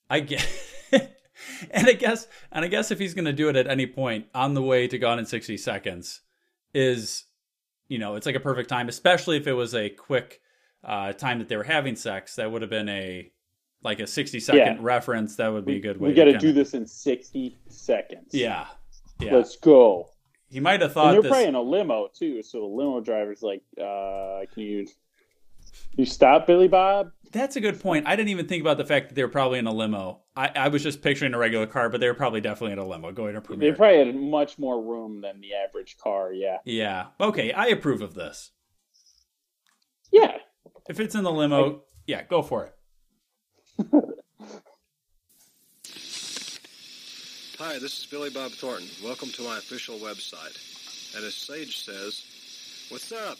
[0.09, 0.47] I get.
[1.71, 4.53] and I guess and I guess if he's gonna do it at any point on
[4.53, 6.21] the way to Gone in sixty seconds,
[6.73, 7.25] is
[7.87, 10.39] you know it's like a perfect time, especially if it was a quick
[10.83, 12.35] uh, time that they were having sex.
[12.35, 13.31] That would have been a
[13.83, 14.77] like a sixty second Yeah.
[14.79, 15.35] reference.
[15.37, 16.09] That would be a good way.
[16.09, 18.33] We got to do this in 60 seconds.
[18.33, 18.67] Yeah,
[19.19, 19.35] yeah.
[19.35, 20.09] Let's go.
[20.49, 21.29] he might have And thought they're this.
[21.31, 24.87] probably in a limo too, so the limo driver's like, uh, "Can you,
[25.95, 28.07] you stop, Billy Bob?" That's a good point.
[28.07, 30.19] I didn't even think about the fact that they were probably in a limo.
[30.35, 32.85] I, I was just picturing a regular car, but they were probably definitely in a
[32.85, 33.73] limo going to They premiere.
[33.73, 36.33] probably had much more room than the average car.
[36.33, 37.05] Yeah, yeah.
[37.21, 38.51] Okay, I approve of this.
[40.11, 40.37] yeah.
[40.89, 42.73] If it's in the limo, yeah, go for it.
[47.59, 48.87] Hi, this is Billy Bob Thornton.
[49.03, 51.15] Welcome to my official website.
[51.15, 52.25] And as Sage says,
[52.89, 53.37] what's up?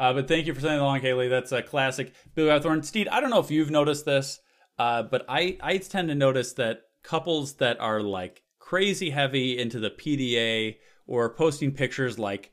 [0.00, 1.28] Uh, but thank you for sending along, Haley.
[1.28, 2.12] That's a classic.
[2.34, 2.82] Billy Bob Thornton.
[2.82, 4.40] Steve, I don't know if you've noticed this,
[4.78, 9.78] uh, but I, I tend to notice that couples that are like crazy heavy into
[9.78, 12.52] the PDA or posting pictures like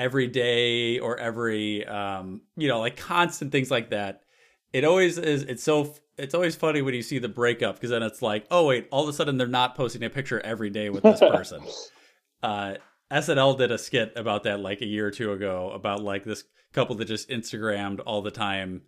[0.00, 4.22] every day or every, um, you know, like constant things like that.
[4.72, 5.42] It always is.
[5.42, 5.94] It's so.
[6.16, 9.02] It's always funny when you see the breakup because then it's like, oh wait, all
[9.02, 11.62] of a sudden they're not posting a picture every day with this person.
[12.42, 12.74] uh,
[13.10, 16.44] SNL did a skit about that like a year or two ago about like this
[16.72, 18.82] couple that just Instagrammed all the time,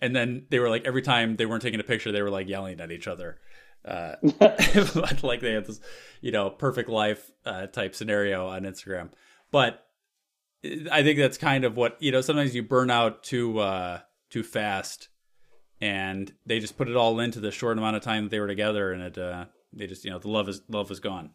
[0.00, 2.48] and then they were like every time they weren't taking a picture, they were like
[2.48, 3.38] yelling at each other.
[3.86, 4.16] Uh,
[5.22, 5.78] like they had this,
[6.20, 9.10] you know, perfect life uh, type scenario on Instagram.
[9.52, 9.85] But
[10.90, 12.20] I think that's kind of what you know.
[12.20, 14.00] Sometimes you burn out too uh,
[14.30, 15.08] too fast,
[15.80, 18.46] and they just put it all into the short amount of time that they were
[18.46, 21.30] together, and it uh, they just you know the love is love is gone.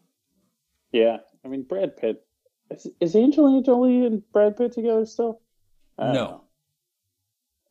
[0.92, 2.26] Yeah, I mean Brad Pitt.
[2.70, 5.42] Is, is Angelina Jolie and Brad Pitt together still?
[5.98, 6.14] No.
[6.14, 6.44] know.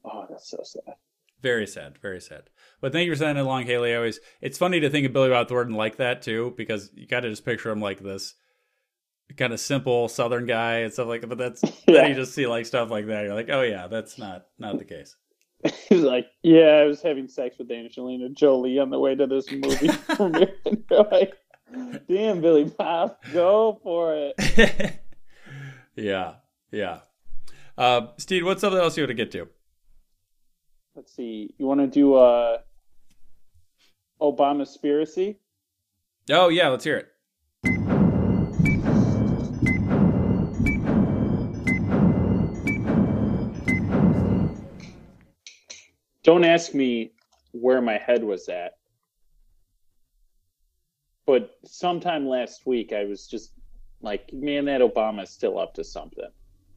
[0.05, 0.95] Oh, that's so sad.
[1.43, 2.51] Very sad, very sad.
[2.81, 3.93] But thank you for sending it along, Haley.
[3.93, 7.07] I always it's funny to think of Billy Bob Thornton like that too, because you
[7.07, 8.35] got to just picture him like this
[9.37, 11.29] kind of simple Southern guy and stuff like that.
[11.29, 13.25] But that's then you just see like stuff like that.
[13.25, 15.17] You're like, oh yeah, that's not not the case.
[15.89, 19.51] He's like, yeah, I was having sex with Angelina Jolie on the way to this
[19.51, 20.55] movie premiere.
[20.91, 21.35] You're like,
[22.09, 25.01] damn, Billy Bob, go for it.
[26.01, 26.35] Yeah,
[26.71, 27.01] yeah.
[27.77, 29.49] Uh, Steve, what's something else you want to get to?
[30.95, 31.55] Let's see.
[31.59, 32.59] You want to do uh,
[34.21, 35.37] Obama spiracy?
[36.31, 37.09] Oh yeah, let's hear it.
[46.31, 47.11] Don't ask me
[47.51, 48.75] where my head was at.
[51.27, 53.53] But sometime last week, I was just
[54.01, 56.31] like, man, that Obama's still up to something.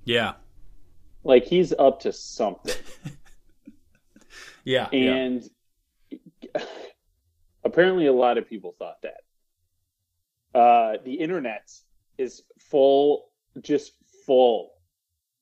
[0.05, 0.33] Yeah,
[1.23, 2.73] Like, he's up to something.
[4.63, 5.13] yeah, yeah.
[5.13, 5.47] and
[7.63, 11.71] apparently a lot of people thought that uh, the internet
[12.17, 13.29] is full
[13.61, 13.91] just
[14.25, 14.71] full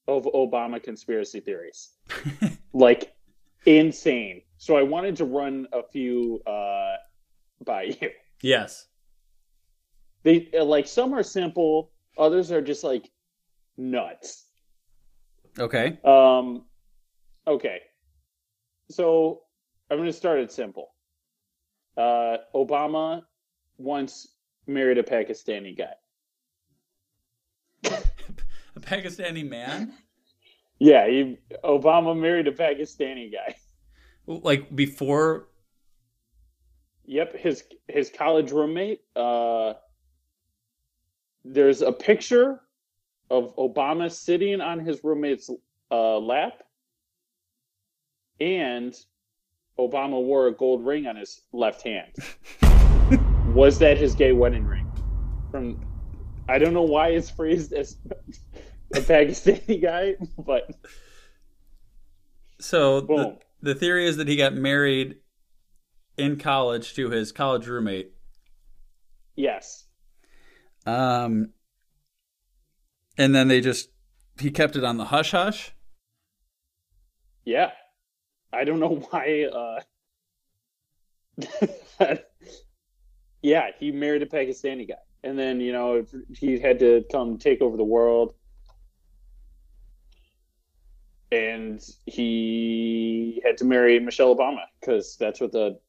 [0.07, 1.91] of obama conspiracy theories
[2.73, 3.13] like
[3.65, 6.95] insane so i wanted to run a few uh,
[7.65, 8.09] by you
[8.41, 8.87] Yes.
[10.23, 13.09] they uh, like some are simple others are just like
[13.77, 14.45] nuts
[15.59, 15.99] Okay.
[16.03, 16.63] Um,
[17.47, 17.81] okay.
[18.89, 19.41] So
[19.89, 20.93] I'm going to start it simple.
[21.97, 23.23] Uh, Obama
[23.77, 24.35] once
[24.67, 25.93] married a Pakistani guy.
[28.73, 29.93] A Pakistani man?
[30.81, 33.53] Yeah, he, Obama married a Pakistani guy.
[34.25, 35.49] Like before
[37.05, 39.01] Yep, his his college roommate.
[39.15, 39.73] Uh,
[41.45, 42.61] there's a picture
[43.29, 45.51] of Obama sitting on his roommate's
[45.91, 46.63] uh, lap,
[48.39, 48.95] and
[49.77, 52.11] Obama wore a gold ring on his left hand.
[53.53, 54.91] Was that his gay wedding ring?
[55.51, 55.79] From
[56.49, 57.97] I don't know why it's phrased as
[58.95, 60.69] a Pakistani guy, but
[62.59, 65.17] So the, the theory is that he got married
[66.17, 68.11] in college to his college roommate.
[69.35, 69.85] yes,
[70.85, 71.53] Um,
[73.17, 73.89] and then they just
[74.39, 75.73] he kept it on the hush hush.
[77.45, 77.71] Yeah.
[78.53, 79.81] I don't know why uh
[83.41, 84.95] Yeah, he married a Pakistani guy.
[85.23, 88.33] And then, you know, he had to come take over the world.
[91.31, 95.79] And he had to marry Michelle Obama because that's what the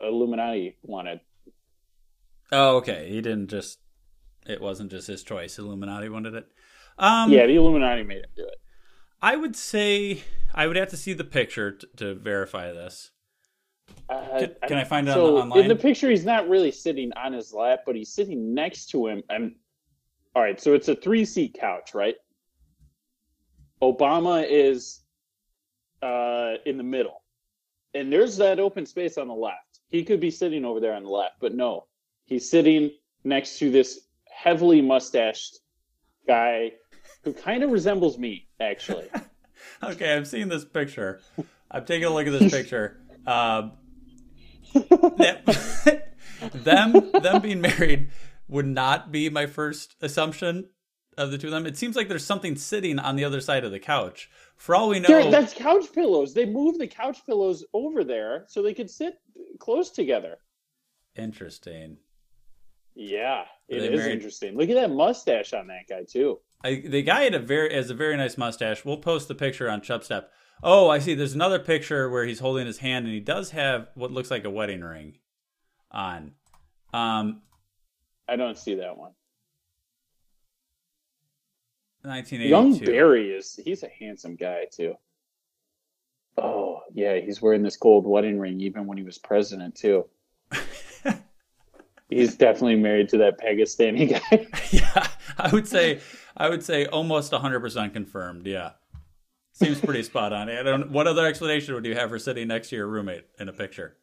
[0.00, 1.20] Illuminati wanted.
[2.52, 3.08] Oh, okay.
[3.08, 3.78] He didn't just.
[4.46, 5.58] It wasn't just his choice.
[5.58, 6.46] Illuminati wanted it.
[6.98, 8.60] Um, yeah, the Illuminati made him do it.
[9.20, 10.22] I would say
[10.54, 13.12] I would have to see the picture t- to verify this.
[14.08, 15.60] Uh, Can- can I find it on so the- online?
[15.60, 19.06] In the picture, he's not really sitting on his lap, but he's sitting next to
[19.06, 19.22] him.
[19.30, 19.54] And
[20.34, 22.16] all right, so it's a three seat couch, right?
[23.82, 25.00] Obama is
[26.02, 27.22] uh, in the middle,
[27.94, 29.80] and there's that open space on the left.
[29.88, 31.86] He could be sitting over there on the left, but no,
[32.24, 32.90] he's sitting
[33.24, 34.00] next to this
[34.32, 35.58] heavily mustached
[36.26, 36.72] guy
[37.24, 39.08] who kind of resembles me, actually.
[39.80, 41.20] Okay, I'm seeing this picture.
[41.70, 43.00] I'm taking a look at this picture.
[43.26, 43.72] Um,
[44.74, 46.08] that-
[46.52, 48.10] them them being married
[48.48, 50.68] would not be my first assumption
[51.18, 51.66] of the two of them.
[51.66, 54.30] It seems like there's something sitting on the other side of the couch.
[54.56, 56.34] For all we know, that's couch pillows.
[56.34, 59.14] They moved the couch pillows over there so they could sit
[59.58, 60.38] close together.
[61.16, 61.98] interesting.
[62.94, 64.12] Yeah, it is married?
[64.12, 64.56] interesting.
[64.56, 66.40] Look at that mustache on that guy too.
[66.62, 68.84] I, the guy had a very has a very nice mustache.
[68.84, 70.26] We'll post the picture on Chubstep.
[70.62, 71.14] Oh, I see.
[71.14, 74.44] There's another picture where he's holding his hand, and he does have what looks like
[74.44, 75.18] a wedding ring
[75.90, 76.32] on.
[76.92, 77.42] Um,
[78.28, 79.12] I don't see that one.
[82.02, 82.48] 1982.
[82.48, 84.94] Young Barry is he's a handsome guy too.
[86.36, 90.06] Oh yeah, he's wearing this gold wedding ring even when he was president too.
[92.08, 94.46] he's definitely married to that Pakistani guy.
[94.70, 95.06] yeah,
[95.38, 96.00] I would say
[96.36, 98.46] I would say almost 100% confirmed.
[98.46, 98.72] Yeah.
[99.54, 100.48] Seems pretty spot on.
[100.48, 103.48] I don't what other explanation would you have for sitting next to your roommate in
[103.48, 103.96] a picture?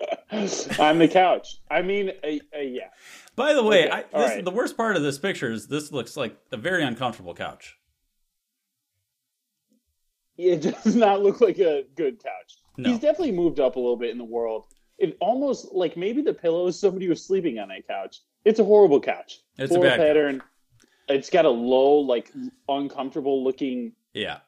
[0.78, 1.58] on the couch.
[1.70, 2.26] I mean, uh,
[2.56, 2.88] uh, yeah.
[3.36, 4.44] By the way, Okay, I, this, right.
[4.44, 7.76] the worst part of this picture is this looks like a very uncomfortable couch.
[10.36, 12.56] It does not look like a good couch.
[12.76, 12.90] No.
[12.90, 14.66] He's definitely moved up a little bit in the world.
[14.98, 18.20] It almost like maybe the pillows somebody was sleeping on that couch.
[18.44, 19.40] It's a horrible couch.
[19.56, 20.42] It's a bad couch.
[21.08, 22.30] It's got a low, like
[22.68, 24.38] uncomfortable looking Yeah.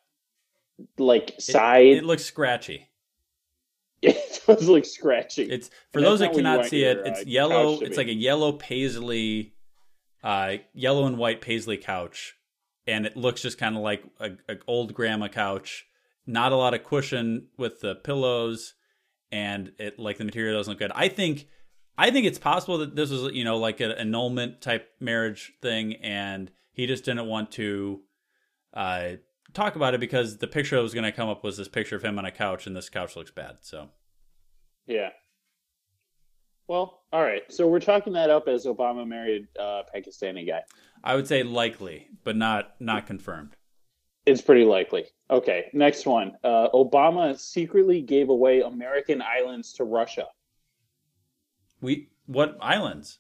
[0.99, 1.87] like It- side.
[1.87, 2.89] It, looks scratchy.
[4.49, 5.51] It was like scratching.
[5.51, 7.07] It's for And those that cannot see your, it.
[7.07, 7.79] It's uh, yellow.
[7.81, 9.53] It's like a yellow paisley,
[10.25, 12.35] uh, yellow and white paisley couch,
[12.87, 15.85] and it looks just kind of like a, a old grandma couch.
[16.27, 18.75] Not a lot of cushion with the pillows,
[19.31, 20.93] and it like the material doesn't look good.
[20.95, 21.47] I think,
[21.97, 25.95] I think it's possible that this was you know like an annulment type marriage thing,
[25.97, 28.01] and he just didn't want to
[28.75, 29.13] uh,
[29.55, 31.97] talk about it because the picture that was going to come up was this picture
[31.97, 33.59] of him on a couch, and this couch looks bad.
[33.61, 33.89] So
[34.87, 35.11] Yeah.
[36.69, 37.43] Well, all right.
[37.53, 40.63] So we're chalking that up as Obama married uh, Pakistani guy.
[41.03, 43.57] I would say likely, but not not confirmed.
[44.27, 45.07] It's pretty likely.
[45.31, 46.37] Okay, next one.
[46.45, 50.27] Uh, Obama secretly gave away American islands to Russia.
[51.81, 53.19] We what islands?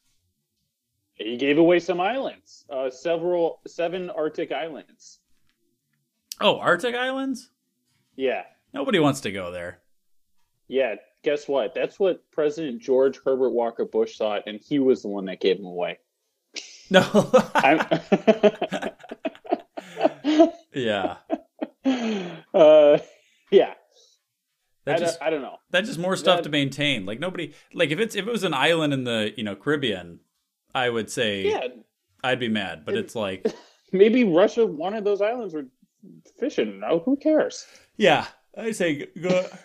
[1.14, 5.19] He gave away some islands, uh, several, seven Arctic islands.
[6.40, 7.50] Oh, Arctic islands?
[8.16, 9.80] Yeah, Nobody wants to go there.
[10.68, 10.94] yeah.
[11.22, 11.74] Guess what?
[11.74, 15.58] That's what President George Herbert Walker Bush thought, and he was the one that gave
[15.58, 15.98] him away.
[16.88, 17.02] No.
[20.72, 21.16] Yeah.
[22.54, 22.98] uh,
[23.50, 23.74] yeah.
[24.84, 25.56] That I, just don't, I don't know.
[25.70, 27.04] that's just more stuff That- to maintain.
[27.06, 30.20] Like nobody like if it's if it was an island in the, you know, Caribbean,
[30.74, 31.66] I would say Yeah,
[32.24, 33.44] I'd be mad, but it's like
[33.92, 35.64] maybe Russia wanted those islands for
[36.38, 36.80] fishing.
[36.80, 37.66] No, who cares?
[37.96, 38.26] yeah,
[38.56, 39.58] I say go I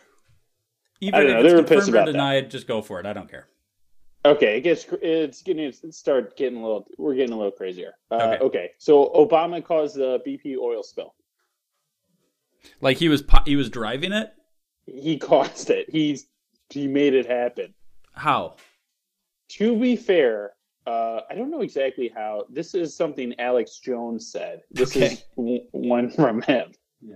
[1.01, 2.49] even don't if know, it's they were pissed about that.
[2.49, 3.05] just go for it.
[3.05, 3.47] I don't care.
[4.25, 6.87] Okay, it gets it's getting it start getting a little.
[6.97, 7.93] We're getting a little crazier.
[8.09, 8.43] Uh, Okay.
[8.43, 8.71] okay.
[8.79, 11.13] so Obama caused the BP oil spill.
[12.81, 14.31] Like he was he was driving it?
[14.87, 15.89] He caused it.
[15.89, 16.25] He's
[16.69, 17.73] he made it happen.
[18.13, 18.55] How?
[19.49, 20.53] To be fair,
[20.87, 22.45] uh, I don't know exactly how.
[22.49, 24.61] This is something Alex Jones said.
[24.71, 25.13] This Okay.
[25.13, 26.71] is w- one from him.
[27.01, 27.15] Yeah.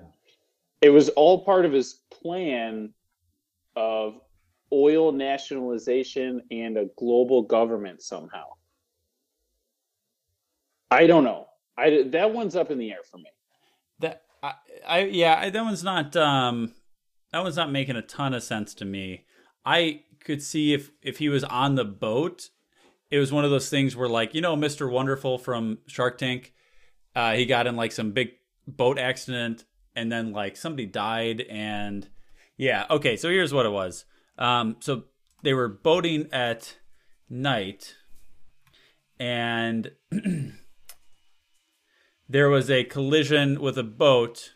[0.82, 2.94] It was all part of his plan
[3.76, 4.16] of
[4.74, 8.46] oil nationalization and a global government somehow.
[10.92, 11.48] I don't know.
[11.78, 13.30] I that one's up in the air for me.
[14.00, 14.54] That I,
[14.88, 16.74] I yeah, I, that one's not um
[17.32, 19.26] that one's not making a ton of sense to me.
[19.66, 22.50] I could see if if he was on the boat,
[23.12, 24.90] it was one of those things where like, you know, Mr.
[24.90, 26.54] Wonderful from Shark Tank,
[27.16, 28.30] uh he got in like some big
[28.68, 32.08] boat accident and then like somebody died and
[32.58, 34.06] yeah, okay, so here's what it was.
[34.38, 35.04] Um so
[35.44, 36.78] they were boating at
[37.30, 37.96] night
[39.20, 39.92] and
[42.30, 44.54] there was a collision with a boat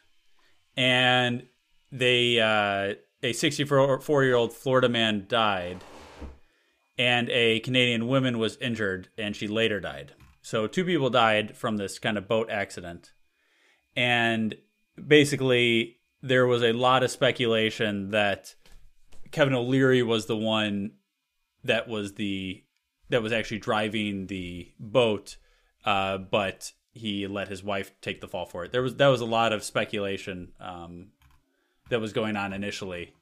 [0.77, 1.47] and
[1.91, 5.83] they uh, a 64 year old Florida man died
[6.97, 10.13] and a Canadian woman was injured and she later died.
[10.41, 13.11] So two people died from this kind of boat accident.
[13.95, 14.55] And
[15.07, 18.55] basically there was a lot of speculation that
[19.31, 20.91] Kevin O'Leary was the one
[21.63, 22.63] that was the
[23.09, 25.37] that was actually driving the boat
[25.85, 28.71] uh, but he let his wife take the fall for it.
[28.71, 31.07] There was that was a lot of speculation um,
[31.89, 33.13] that was going on initially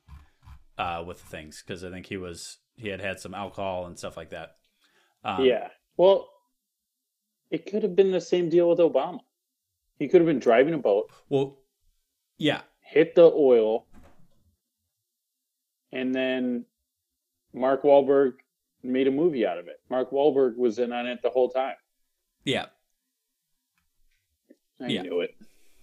[0.77, 4.17] uh, with things because I think he was he had had some alcohol and stuff
[4.17, 4.55] like that.
[5.23, 5.69] Um, yeah.
[5.97, 6.29] Well,
[7.51, 9.19] it could have been the same deal with Obama.
[9.99, 11.59] He could have been driving a boat, Well,
[12.37, 13.85] yeah, hit the oil,
[15.91, 16.65] and then
[17.53, 18.33] Mark Wahlberg
[18.81, 19.79] made a movie out of it.
[19.89, 21.75] Mark Wahlberg was in on it the whole time.
[22.45, 22.65] yeah,
[24.79, 25.03] I Yeah.
[25.03, 25.35] knew it.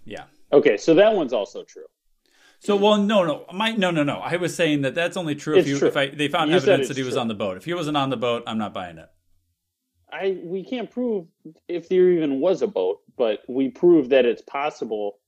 [0.05, 0.25] yeah.
[0.53, 1.87] Okay, so that one's also true.
[2.61, 4.17] So well, no, no, my no, no, no.
[4.19, 5.89] I was saying that that's only true It's if you true.
[5.89, 7.21] if I, they found You evidence that he was true.
[7.21, 7.57] on the boat.
[7.57, 9.09] If he wasn't on the boat, I'm not buying it.
[10.11, 11.27] I we can't prove
[11.69, 15.19] if there even was a boat, but we proved that it's possible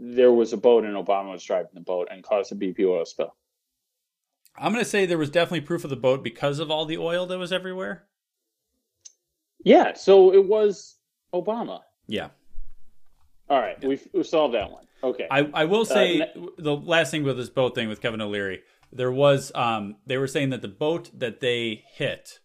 [0.00, 3.04] there was a boat and Obama was driving the boat and caused a BP oil
[3.04, 3.34] spill.
[4.56, 7.26] I'm gonna say there was definitely proof of the boat because of all the oil
[7.26, 8.04] that was everywhere.
[9.64, 10.96] Yeah, so it was
[11.34, 11.80] Obama.
[12.06, 12.28] Yeah.
[13.50, 14.84] All right, we've, we've solved that one.
[15.02, 15.26] Okay.
[15.30, 18.62] I, I will say Uh, the last thing with this boat thing with Kevin O'Leary,
[18.92, 22.40] there was um they were saying that the boat that they hit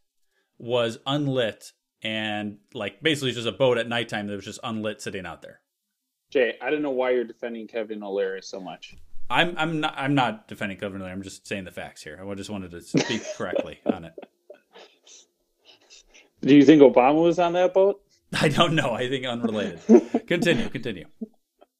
[0.57, 1.71] was unlit
[2.03, 5.61] and like basically just a boat at nighttime that was just unlit sitting out there.
[6.29, 8.95] Jay, I don't know why you're defending Kevin O'Leary so much.
[9.29, 11.13] I'm I'm not I'm not defending Kevin O'Leary.
[11.13, 12.19] I'm just saying the facts here.
[12.21, 14.13] I just wanted to speak correctly on it.
[16.41, 18.01] Do you think Obama was on that boat?
[18.33, 18.91] I don't know.
[18.91, 19.79] I think unrelated.
[20.27, 21.05] continue, continue.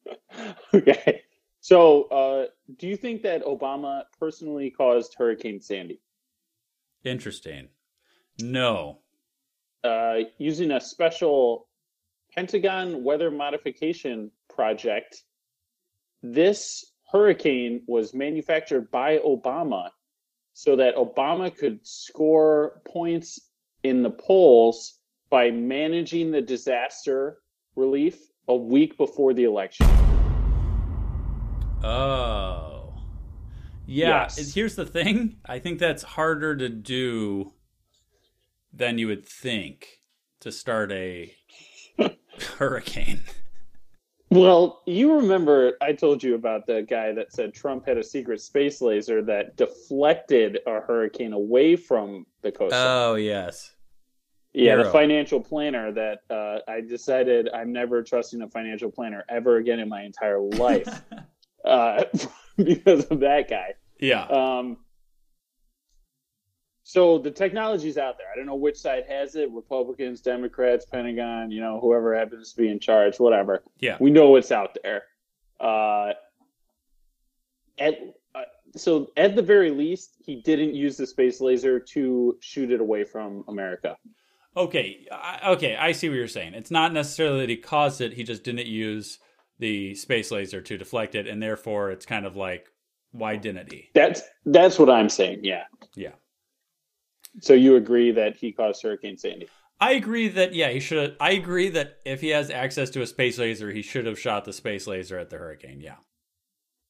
[0.73, 1.21] Okay.
[1.59, 2.45] So, uh,
[2.77, 6.01] do you think that Obama personally caused Hurricane Sandy?
[7.03, 7.67] Interesting.
[8.41, 8.99] No.
[9.83, 11.67] Uh, using a special
[12.35, 15.23] Pentagon weather modification project,
[16.23, 19.89] this hurricane was manufactured by Obama
[20.53, 23.39] so that Obama could score points
[23.83, 24.99] in the polls
[25.29, 27.37] by managing the disaster
[27.75, 29.87] relief a week before the election.
[31.83, 32.93] Oh.
[33.85, 34.23] Yeah.
[34.23, 34.53] Yes.
[34.53, 35.37] Here's the thing.
[35.45, 37.53] I think that's harder to do
[38.71, 40.01] than you would think
[40.39, 41.33] to start a
[42.57, 43.21] hurricane.
[44.29, 48.41] Well, you remember I told you about the guy that said Trump had a secret
[48.41, 52.73] space laser that deflected a hurricane away from the coast.
[52.75, 53.75] Oh, yes.
[54.53, 59.57] Yeah, the financial planner that uh, I decided I'm never trusting a financial planner ever
[59.57, 61.01] again in my entire life
[61.65, 62.03] uh,
[62.57, 63.73] because of that guy.
[63.99, 64.25] Yeah.
[64.25, 64.77] Um,
[66.83, 68.27] so the technology's out there.
[68.31, 72.61] I don't know which side has it Republicans, Democrats, Pentagon, you know, whoever happens to
[72.61, 73.63] be in charge, whatever.
[73.79, 73.97] Yeah.
[73.99, 75.03] We know it's out there.
[75.59, 76.13] Uh,
[77.79, 77.99] at,
[78.35, 78.41] uh,
[78.75, 83.05] so, at the very least, he didn't use the space laser to shoot it away
[83.05, 83.97] from America.
[84.55, 86.53] Okay, I, okay, I see what you're saying.
[86.53, 89.19] It's not necessarily that he caused it; he just didn't use
[89.59, 92.67] the space laser to deflect it, and therefore, it's kind of like,
[93.11, 93.89] why didn't he?
[93.93, 95.41] That's that's what I'm saying.
[95.43, 95.63] Yeah.
[95.95, 96.13] Yeah,
[97.41, 99.49] So you agree that he caused Hurricane Sandy?
[99.79, 101.15] I agree that yeah, he should.
[101.19, 104.45] I agree that if he has access to a space laser, he should have shot
[104.45, 105.81] the space laser at the hurricane.
[105.81, 105.97] Yeah.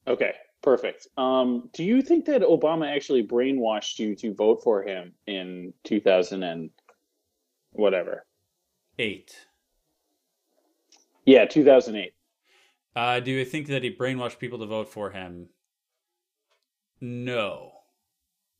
[0.07, 1.07] Okay, perfect.
[1.17, 6.43] Um, do you think that Obama actually brainwashed you to vote for him in 2000
[6.43, 6.69] and
[7.73, 8.25] whatever?
[8.99, 9.35] Eight.
[11.25, 12.13] Yeah, 2008.
[12.95, 15.47] Uh, do you think that he brainwashed people to vote for him?
[17.01, 17.71] No.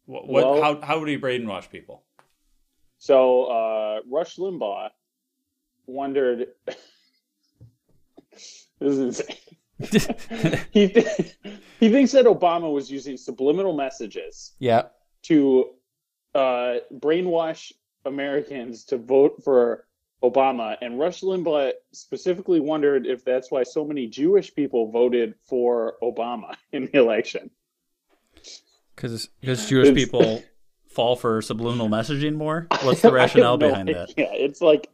[0.05, 0.28] What?
[0.28, 0.82] what Well- how?
[0.82, 2.03] How would he brainwash people?
[2.97, 4.89] So uh, Rush Limbaugh
[5.88, 6.47] wondered.
[8.32, 9.38] this is insane.
[10.72, 11.36] he th-
[11.80, 14.84] he thinks that Obama was using subliminal messages Yeah.
[15.24, 15.72] to
[16.34, 17.74] uh, brainwash
[18.06, 19.86] Americans to vote for
[20.24, 25.95] Obama, and Rush Limbaugh specifically wondered if that's why so many Jewish people voted for
[26.01, 27.49] Obama in the election.
[28.95, 30.43] Because because Jewish It's- people
[30.89, 32.68] fall for subliminal messaging more.
[32.84, 34.14] What's the rationale no behind that?
[34.16, 34.88] Yeah, It's like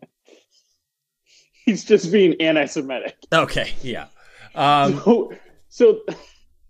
[1.66, 3.18] he's just being anti-Semitic.
[3.34, 4.08] Okay, yeah.
[4.56, 5.34] Um, so,
[5.68, 6.00] so,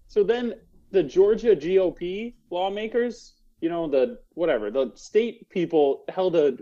[0.08, 0.56] so then
[0.92, 6.58] the Georgia GOP lawmakers, you know, the whatever, the state people held a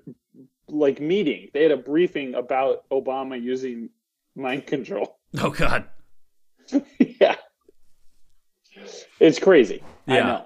[0.67, 1.49] like meeting.
[1.53, 3.89] They had a briefing about Obama using
[4.35, 5.17] mind control.
[5.39, 5.85] oh God.
[6.99, 7.35] yeah,
[9.19, 9.81] it's crazy.
[10.07, 10.23] I Yeah.
[10.23, 10.45] know.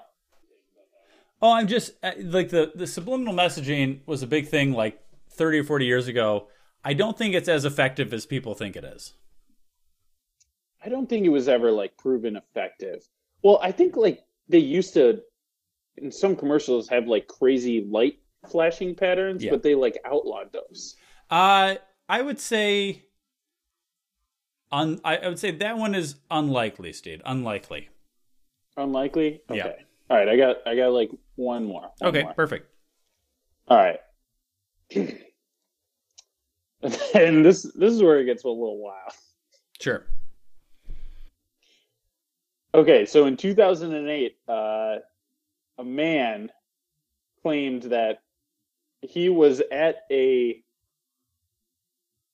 [1.42, 5.60] Oh, I'm just uh, like the the subliminal messaging was a big thing like 30
[5.60, 6.48] or 40 years ago.
[6.84, 9.14] I don't think it's as effective as people think it is.
[10.84, 13.08] I don't think it was ever like proven effective.
[13.44, 15.22] Well, I think like they used to
[15.98, 18.20] in some commercials have like crazy light
[18.50, 19.52] flashing patterns, Yeah.
[19.52, 20.96] but they like outlawed those.
[21.30, 21.76] Uh,
[22.10, 23.04] I would say,
[24.72, 27.22] un, I, I would say that one is unlikely, Steve.
[27.26, 27.90] Unlikely.
[28.78, 29.42] Unlikely.
[29.50, 29.58] Okay.
[29.58, 29.74] Yeah.
[30.10, 30.28] All right.
[30.30, 31.92] I got I got like one more.
[32.00, 32.34] One Okay, more.
[32.34, 32.68] perfect.
[33.68, 34.00] All right.
[37.14, 39.14] and this this is where it gets a little wild.
[39.80, 40.06] Sure.
[42.74, 44.96] Okay, so in 2008, uh,
[45.82, 46.52] a man
[47.42, 48.22] claimed that
[49.02, 50.64] he was at a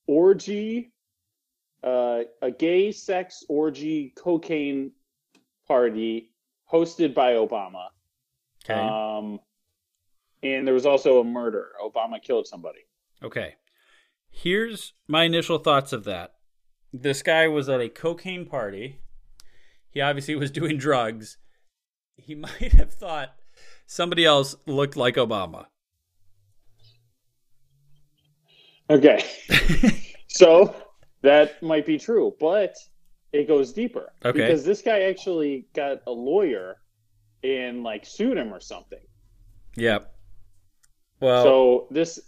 [0.06, 0.92] orgy,
[1.82, 4.92] uh, a gay sex orgy cocaine
[5.66, 6.30] party
[6.72, 7.88] hosted by Obama.
[8.66, 8.74] Okay.
[8.74, 9.40] Um,
[10.44, 11.70] and there was also a murder.
[11.82, 12.82] Obama killed somebody.
[13.24, 13.56] Okay.
[14.30, 16.34] Here's my initial thoughts of that.
[16.92, 19.00] This guy was at a cocaine party.
[19.90, 21.38] He obviously was doing drugs.
[22.18, 23.36] He might have thought
[23.86, 25.68] somebody else looked like Obama.
[28.90, 29.24] Okay.
[30.28, 30.76] so
[31.22, 32.76] that might be true, but
[33.34, 34.14] it goes deeper.
[34.24, 34.40] Okay.
[34.40, 36.78] Because this guy actually got a lawyer
[37.44, 39.00] and like sued him or something.
[39.76, 40.14] Yep.
[41.20, 42.20] Well, so this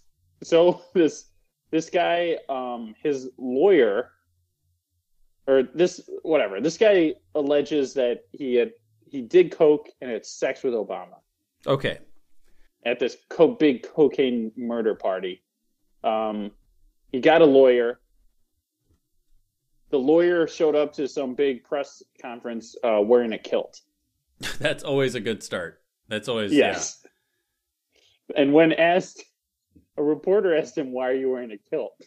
[0.43, 1.25] so this
[1.71, 4.11] this guy um his lawyer
[5.47, 8.71] or this whatever this guy alleges that he had
[9.10, 11.18] he did coke and had sex with obama.
[11.68, 11.99] Okay.
[12.86, 15.41] at this co- big cocaine murder party.
[16.03, 16.51] Um
[17.12, 17.99] he got a lawyer.
[19.89, 23.82] The lawyer showed up to some big press conference uh wearing a kilt.
[24.60, 25.82] That's always a good start.
[26.07, 27.05] That's always yes.
[28.36, 29.24] And when asked
[29.97, 31.99] a reporter asked him why are you wearing a kilt?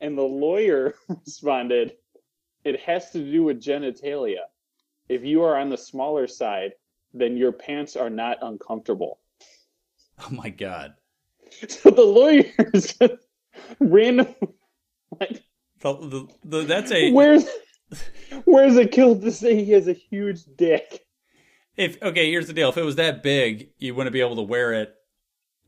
[0.00, 1.94] And the lawyer responded
[2.64, 4.44] it has to do with genitalia.
[5.08, 6.72] If you are on the smaller side,
[7.14, 9.20] then your pants are not uncomfortable.
[10.20, 10.94] Oh my god.
[11.68, 12.98] So the lawyers
[13.78, 14.34] random
[15.20, 15.44] like
[15.80, 17.46] The, the, the, that's a where's
[18.44, 21.06] where's it killed to say he has a huge dick?
[21.76, 22.28] if okay.
[22.32, 24.92] Here's the deal: if it was that big, you wouldn't be able to wear it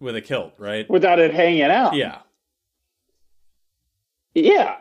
[0.00, 0.90] with a kilt, right?
[0.90, 1.94] Without it hanging out.
[1.94, 2.18] Yeah.
[4.34, 4.78] Yeah.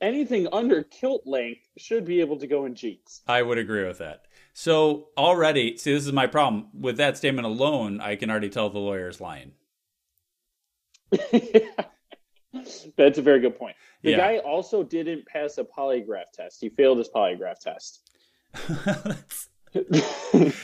[0.00, 3.22] Anything under kilt length should be able to go in jeans.
[3.26, 4.26] I would agree with that.
[4.52, 8.00] So already, see, this is my problem with that statement alone.
[8.00, 9.52] I can already tell the lawyer is lying.
[12.96, 13.76] That's a very good point.
[14.02, 14.16] The Yeah.
[14.18, 16.60] guy also didn't pass a polygraph test.
[16.60, 18.10] He failed his polygraph test.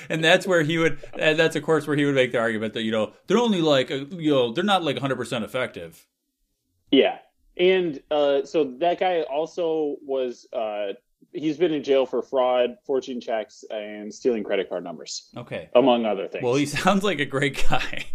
[0.08, 0.98] and that's where he would.
[1.18, 3.60] And that's of course where he would make the argument that you know they're only
[3.60, 6.06] like uh, you know they're not like 100 percent effective.
[6.90, 7.18] Yeah.
[7.56, 10.94] And uh, so that guy also was, uh,
[11.32, 15.68] he's been in jail for fraud, forging checks, and stealing credit card numbers, Okay.
[15.74, 16.42] among other things.
[16.42, 18.06] Well, he sounds like a great guy.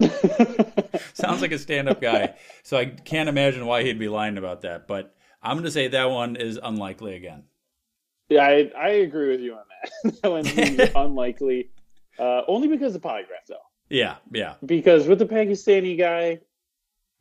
[1.14, 2.34] sounds like a stand-up guy.
[2.62, 4.86] So I can't imagine why he'd be lying about that.
[4.88, 7.44] But I'm going to say that one is unlikely again.
[8.28, 9.62] yeah, I, I agree with you on
[10.02, 10.20] that.
[10.22, 11.70] that one seems unlikely.
[12.18, 13.56] Uh, only because of polygraph, though.
[13.90, 14.54] Yeah, yeah.
[14.66, 16.40] Because with the Pakistani guy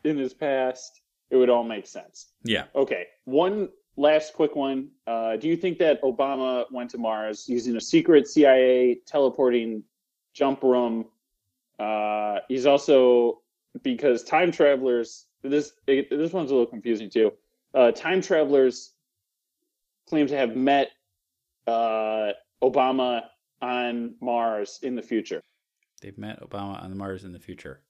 [0.04, 2.28] in his past, it would all make sense.
[2.44, 2.66] Yeah.
[2.76, 4.90] Okay, one last quick one.
[5.06, 9.84] Uh, do you think that Obama went to Mars using a secret CIA teleporting
[10.34, 11.06] jump room?
[11.80, 13.42] Uh, he's also
[13.84, 15.26] because time travelers.
[15.44, 17.34] This this one's a little confusing too.
[17.74, 18.94] Uh, time travelers
[20.08, 20.92] claim to have met
[21.68, 22.32] uh,
[22.64, 23.24] Obama
[23.62, 25.42] on Mars in the future.
[26.02, 27.82] They've met Obama on Mars in the future.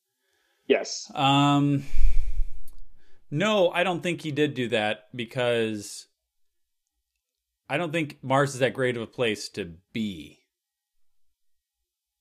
[0.68, 1.12] Yes.
[1.16, 1.84] Um,
[3.30, 6.08] no, I don't think he did do that because
[7.70, 10.40] I don't think Mars is that great of a place to be.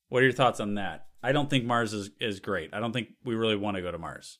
[0.08, 1.06] What are your thoughts on that?
[1.22, 2.70] I don't think Mars is, is great.
[2.72, 4.38] I don't think we really want to go to Mars.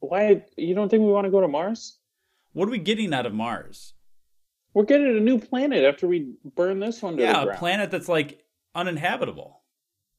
[0.00, 1.98] Why you don't think we want to go to Mars?
[2.52, 3.94] What are we getting out of Mars?
[4.74, 7.90] We're getting a new planet after we burn this one to yeah, the a planet
[7.90, 8.42] that's like
[8.74, 9.62] uninhabitable.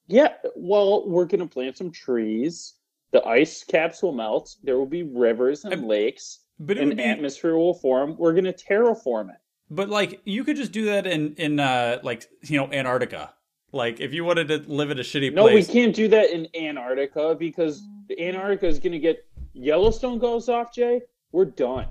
[0.08, 2.76] Yeah, well, we're gonna plant some trees.
[3.14, 4.56] The ice caps will melt.
[4.64, 6.40] There will be rivers and lakes.
[6.60, 8.16] but an be- atmosphere will form.
[8.18, 9.38] We're gonna terraform it.
[9.70, 13.34] But like you could just do that in in uh like you know Antarctica.
[13.72, 15.68] Like if you wanted to live in a shitty No, place.
[15.68, 17.82] No, we can't do that in Antarctica because
[18.20, 20.74] Antarctica is gonna get Yellowstone goes off.
[20.74, 21.02] Jay,
[21.32, 21.88] we're done.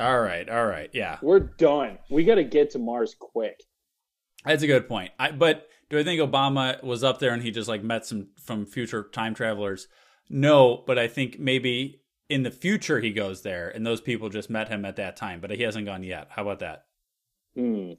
[0.00, 1.18] All right, all right, yeah.
[1.22, 1.98] We're done.
[2.10, 3.62] We got to get to Mars quick.
[4.44, 5.12] That's a good point.
[5.20, 8.28] I, but do I think Obama was up there and he just like met some
[8.42, 9.86] from future time travelers?
[10.28, 14.48] No, but I think maybe in the future he goes there and those people just
[14.50, 16.28] met him at that time, but he hasn't gone yet.
[16.30, 16.86] How about that?
[17.54, 17.92] Hmm.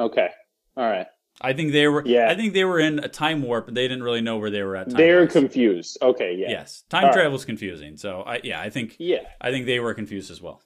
[0.00, 0.28] Okay.
[0.76, 1.06] All right.
[1.40, 2.02] I think they were.
[2.06, 2.30] Yeah.
[2.30, 4.62] I think they were in a time warp, and they didn't really know where they
[4.62, 4.88] were at.
[4.88, 5.98] Time They're confused.
[6.00, 6.34] Okay.
[6.34, 6.48] Yeah.
[6.48, 7.12] Yes, time right.
[7.12, 7.98] travel is confusing.
[7.98, 9.20] So I yeah, I think Yeah.
[9.40, 10.62] I think they were confused as well.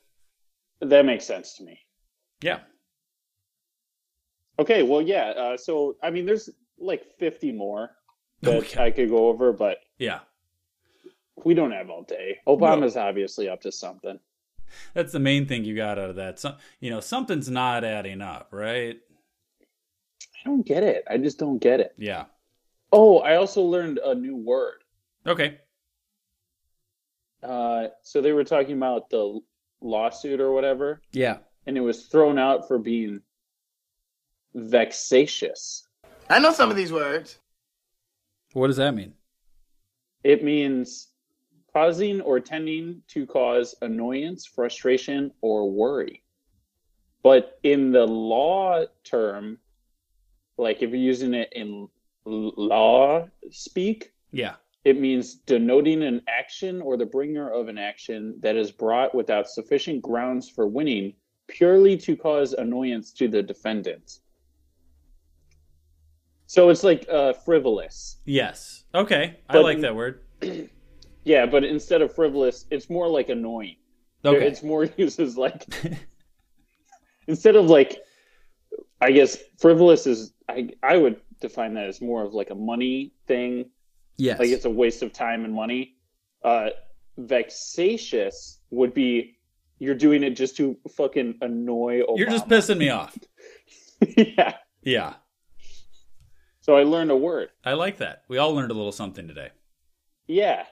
[0.81, 1.81] That makes sense to me.
[2.41, 2.61] Yeah.
[4.59, 5.31] Okay, well, yeah.
[5.31, 7.91] Uh, so, I mean, there's like 50 more
[8.43, 8.83] that Okay.
[8.83, 10.21] I could go over, but Yeah.
[11.45, 12.39] We don't have all day.
[12.47, 14.19] Obama's obviously up to something.
[14.95, 16.39] That's the main thing you got out of that.
[16.39, 18.97] Some, you know, something's not adding up, right?
[19.63, 21.05] I don't get it.
[21.11, 21.93] I just don't get it.
[21.99, 22.25] Yeah.
[22.93, 24.83] Oh, I also learned a new word.
[25.27, 25.59] Okay.
[27.43, 29.41] Uh, so they were talking about the
[29.81, 31.39] lawsuit or whatever, Yeah.
[31.67, 33.23] and it was thrown out for being
[34.55, 35.87] vexatious.
[36.29, 37.39] I know some of these words.
[38.53, 39.15] What does that mean?
[40.23, 41.09] It means
[41.73, 46.23] causing or tending to cause annoyance, frustration, or worry.
[47.23, 49.59] But in the law term,
[50.57, 51.89] like if you're using it in
[52.25, 54.55] law speak, Yeah.
[54.85, 59.49] it means denoting an action or the bringer of an action that is brought without
[59.49, 61.15] sufficient grounds for winning,
[61.49, 64.21] purely to cause annoyance to the defendant.
[66.47, 68.17] So it's like uh, frivolous.
[68.25, 68.85] Yes.
[68.95, 69.39] Okay.
[69.49, 70.23] I like that word.
[71.25, 73.77] Yeah, but instead of frivolous, it's more like annoying.
[74.25, 74.47] Okay.
[74.47, 75.67] It's more uses like
[77.27, 77.99] instead of like
[79.01, 83.13] I guess frivolous is I I would define that as more of like a money
[83.27, 83.71] thing.
[84.17, 84.39] Yes.
[84.39, 85.97] Like it's a waste of time and money.
[86.45, 86.71] Uh
[87.19, 89.37] vexatious would be
[89.79, 92.19] you're doing it just to fucking annoy Obama.
[92.19, 93.17] You're just pissing me off.
[94.17, 94.57] yeah.
[94.83, 95.15] Yeah.
[96.61, 97.49] So I learned a word.
[97.65, 98.23] I like that.
[98.29, 99.51] We all learned a little something today.
[100.27, 100.65] Yeah.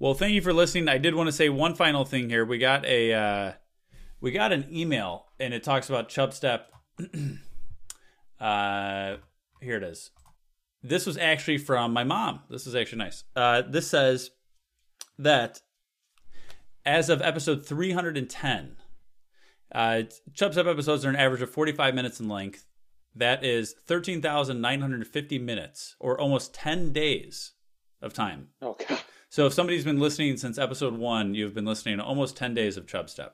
[0.00, 0.88] Well, thank you for listening.
[0.88, 2.44] I did want to say one final thing here.
[2.44, 3.52] We got a uh,
[4.20, 6.62] we got an email and it talks about Chubstep.
[8.40, 9.16] uh,
[9.60, 10.10] here it is.
[10.82, 12.40] This was actually from my mom.
[12.48, 13.24] This is actually nice.
[13.34, 14.30] Uh, this says
[15.18, 15.62] that
[16.86, 18.76] as of episode 310,
[19.74, 22.66] uh, Chubstep episodes are an average of 45 minutes in length.
[23.16, 27.52] That is 13,950 minutes, or almost 10 days
[28.00, 28.50] of time.
[28.62, 29.00] Oh, God.
[29.30, 32.76] So if somebody's been listening since episode one, you've been listening to almost 10 days
[32.76, 33.30] of Chubstep.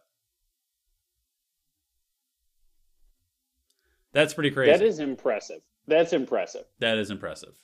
[4.12, 4.72] That's pretty crazy.
[4.72, 5.60] That is impressive.
[5.86, 6.64] That's impressive.
[6.78, 7.54] That is impressive.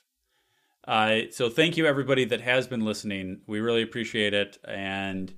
[0.87, 3.41] Uh, so thank you everybody that has been listening.
[3.47, 5.33] We really appreciate it, and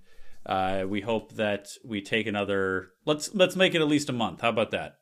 [0.45, 2.89] uh, we hope that we take another.
[3.05, 4.41] Let's let's make it at least a month.
[4.41, 4.99] How about that?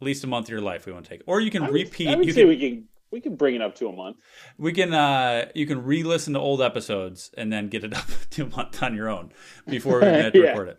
[0.00, 1.66] At least a month of your life we want to take, or you can I
[1.66, 2.08] would, repeat.
[2.08, 4.16] I would you say can, we can we can bring it up to a month.
[4.58, 8.44] we can uh, you can re-listen to old episodes and then get it up to
[8.44, 9.32] a month on your own
[9.68, 10.50] before we have to Yeah.
[10.50, 10.78] record it.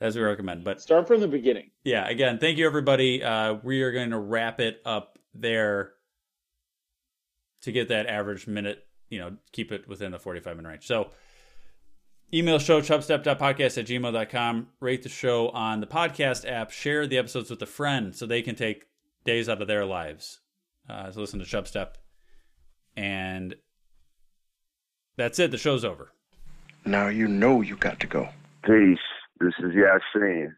[0.00, 1.70] As we recommend, but Start from the beginning.
[1.84, 3.22] yeah, again, thank you everybody.
[3.22, 5.92] Uh, we are going to wrap it up there
[7.60, 10.86] to get that average minute, you know, keep it within the 45 minute range.
[10.88, 11.10] So
[12.34, 17.48] email show chubstep.podcast at gmail.com, rate the show on the podcast app, share the episodes
[17.50, 18.86] with a friend so they can take
[19.24, 20.40] days out of their lives
[20.88, 21.94] uh, to listen to Chubstep.
[22.96, 23.54] And
[25.16, 25.50] that's it.
[25.50, 26.12] The show's over.
[26.84, 28.28] Now you know you got to go.
[28.64, 28.98] Peace.
[29.40, 30.54] This is Yasin.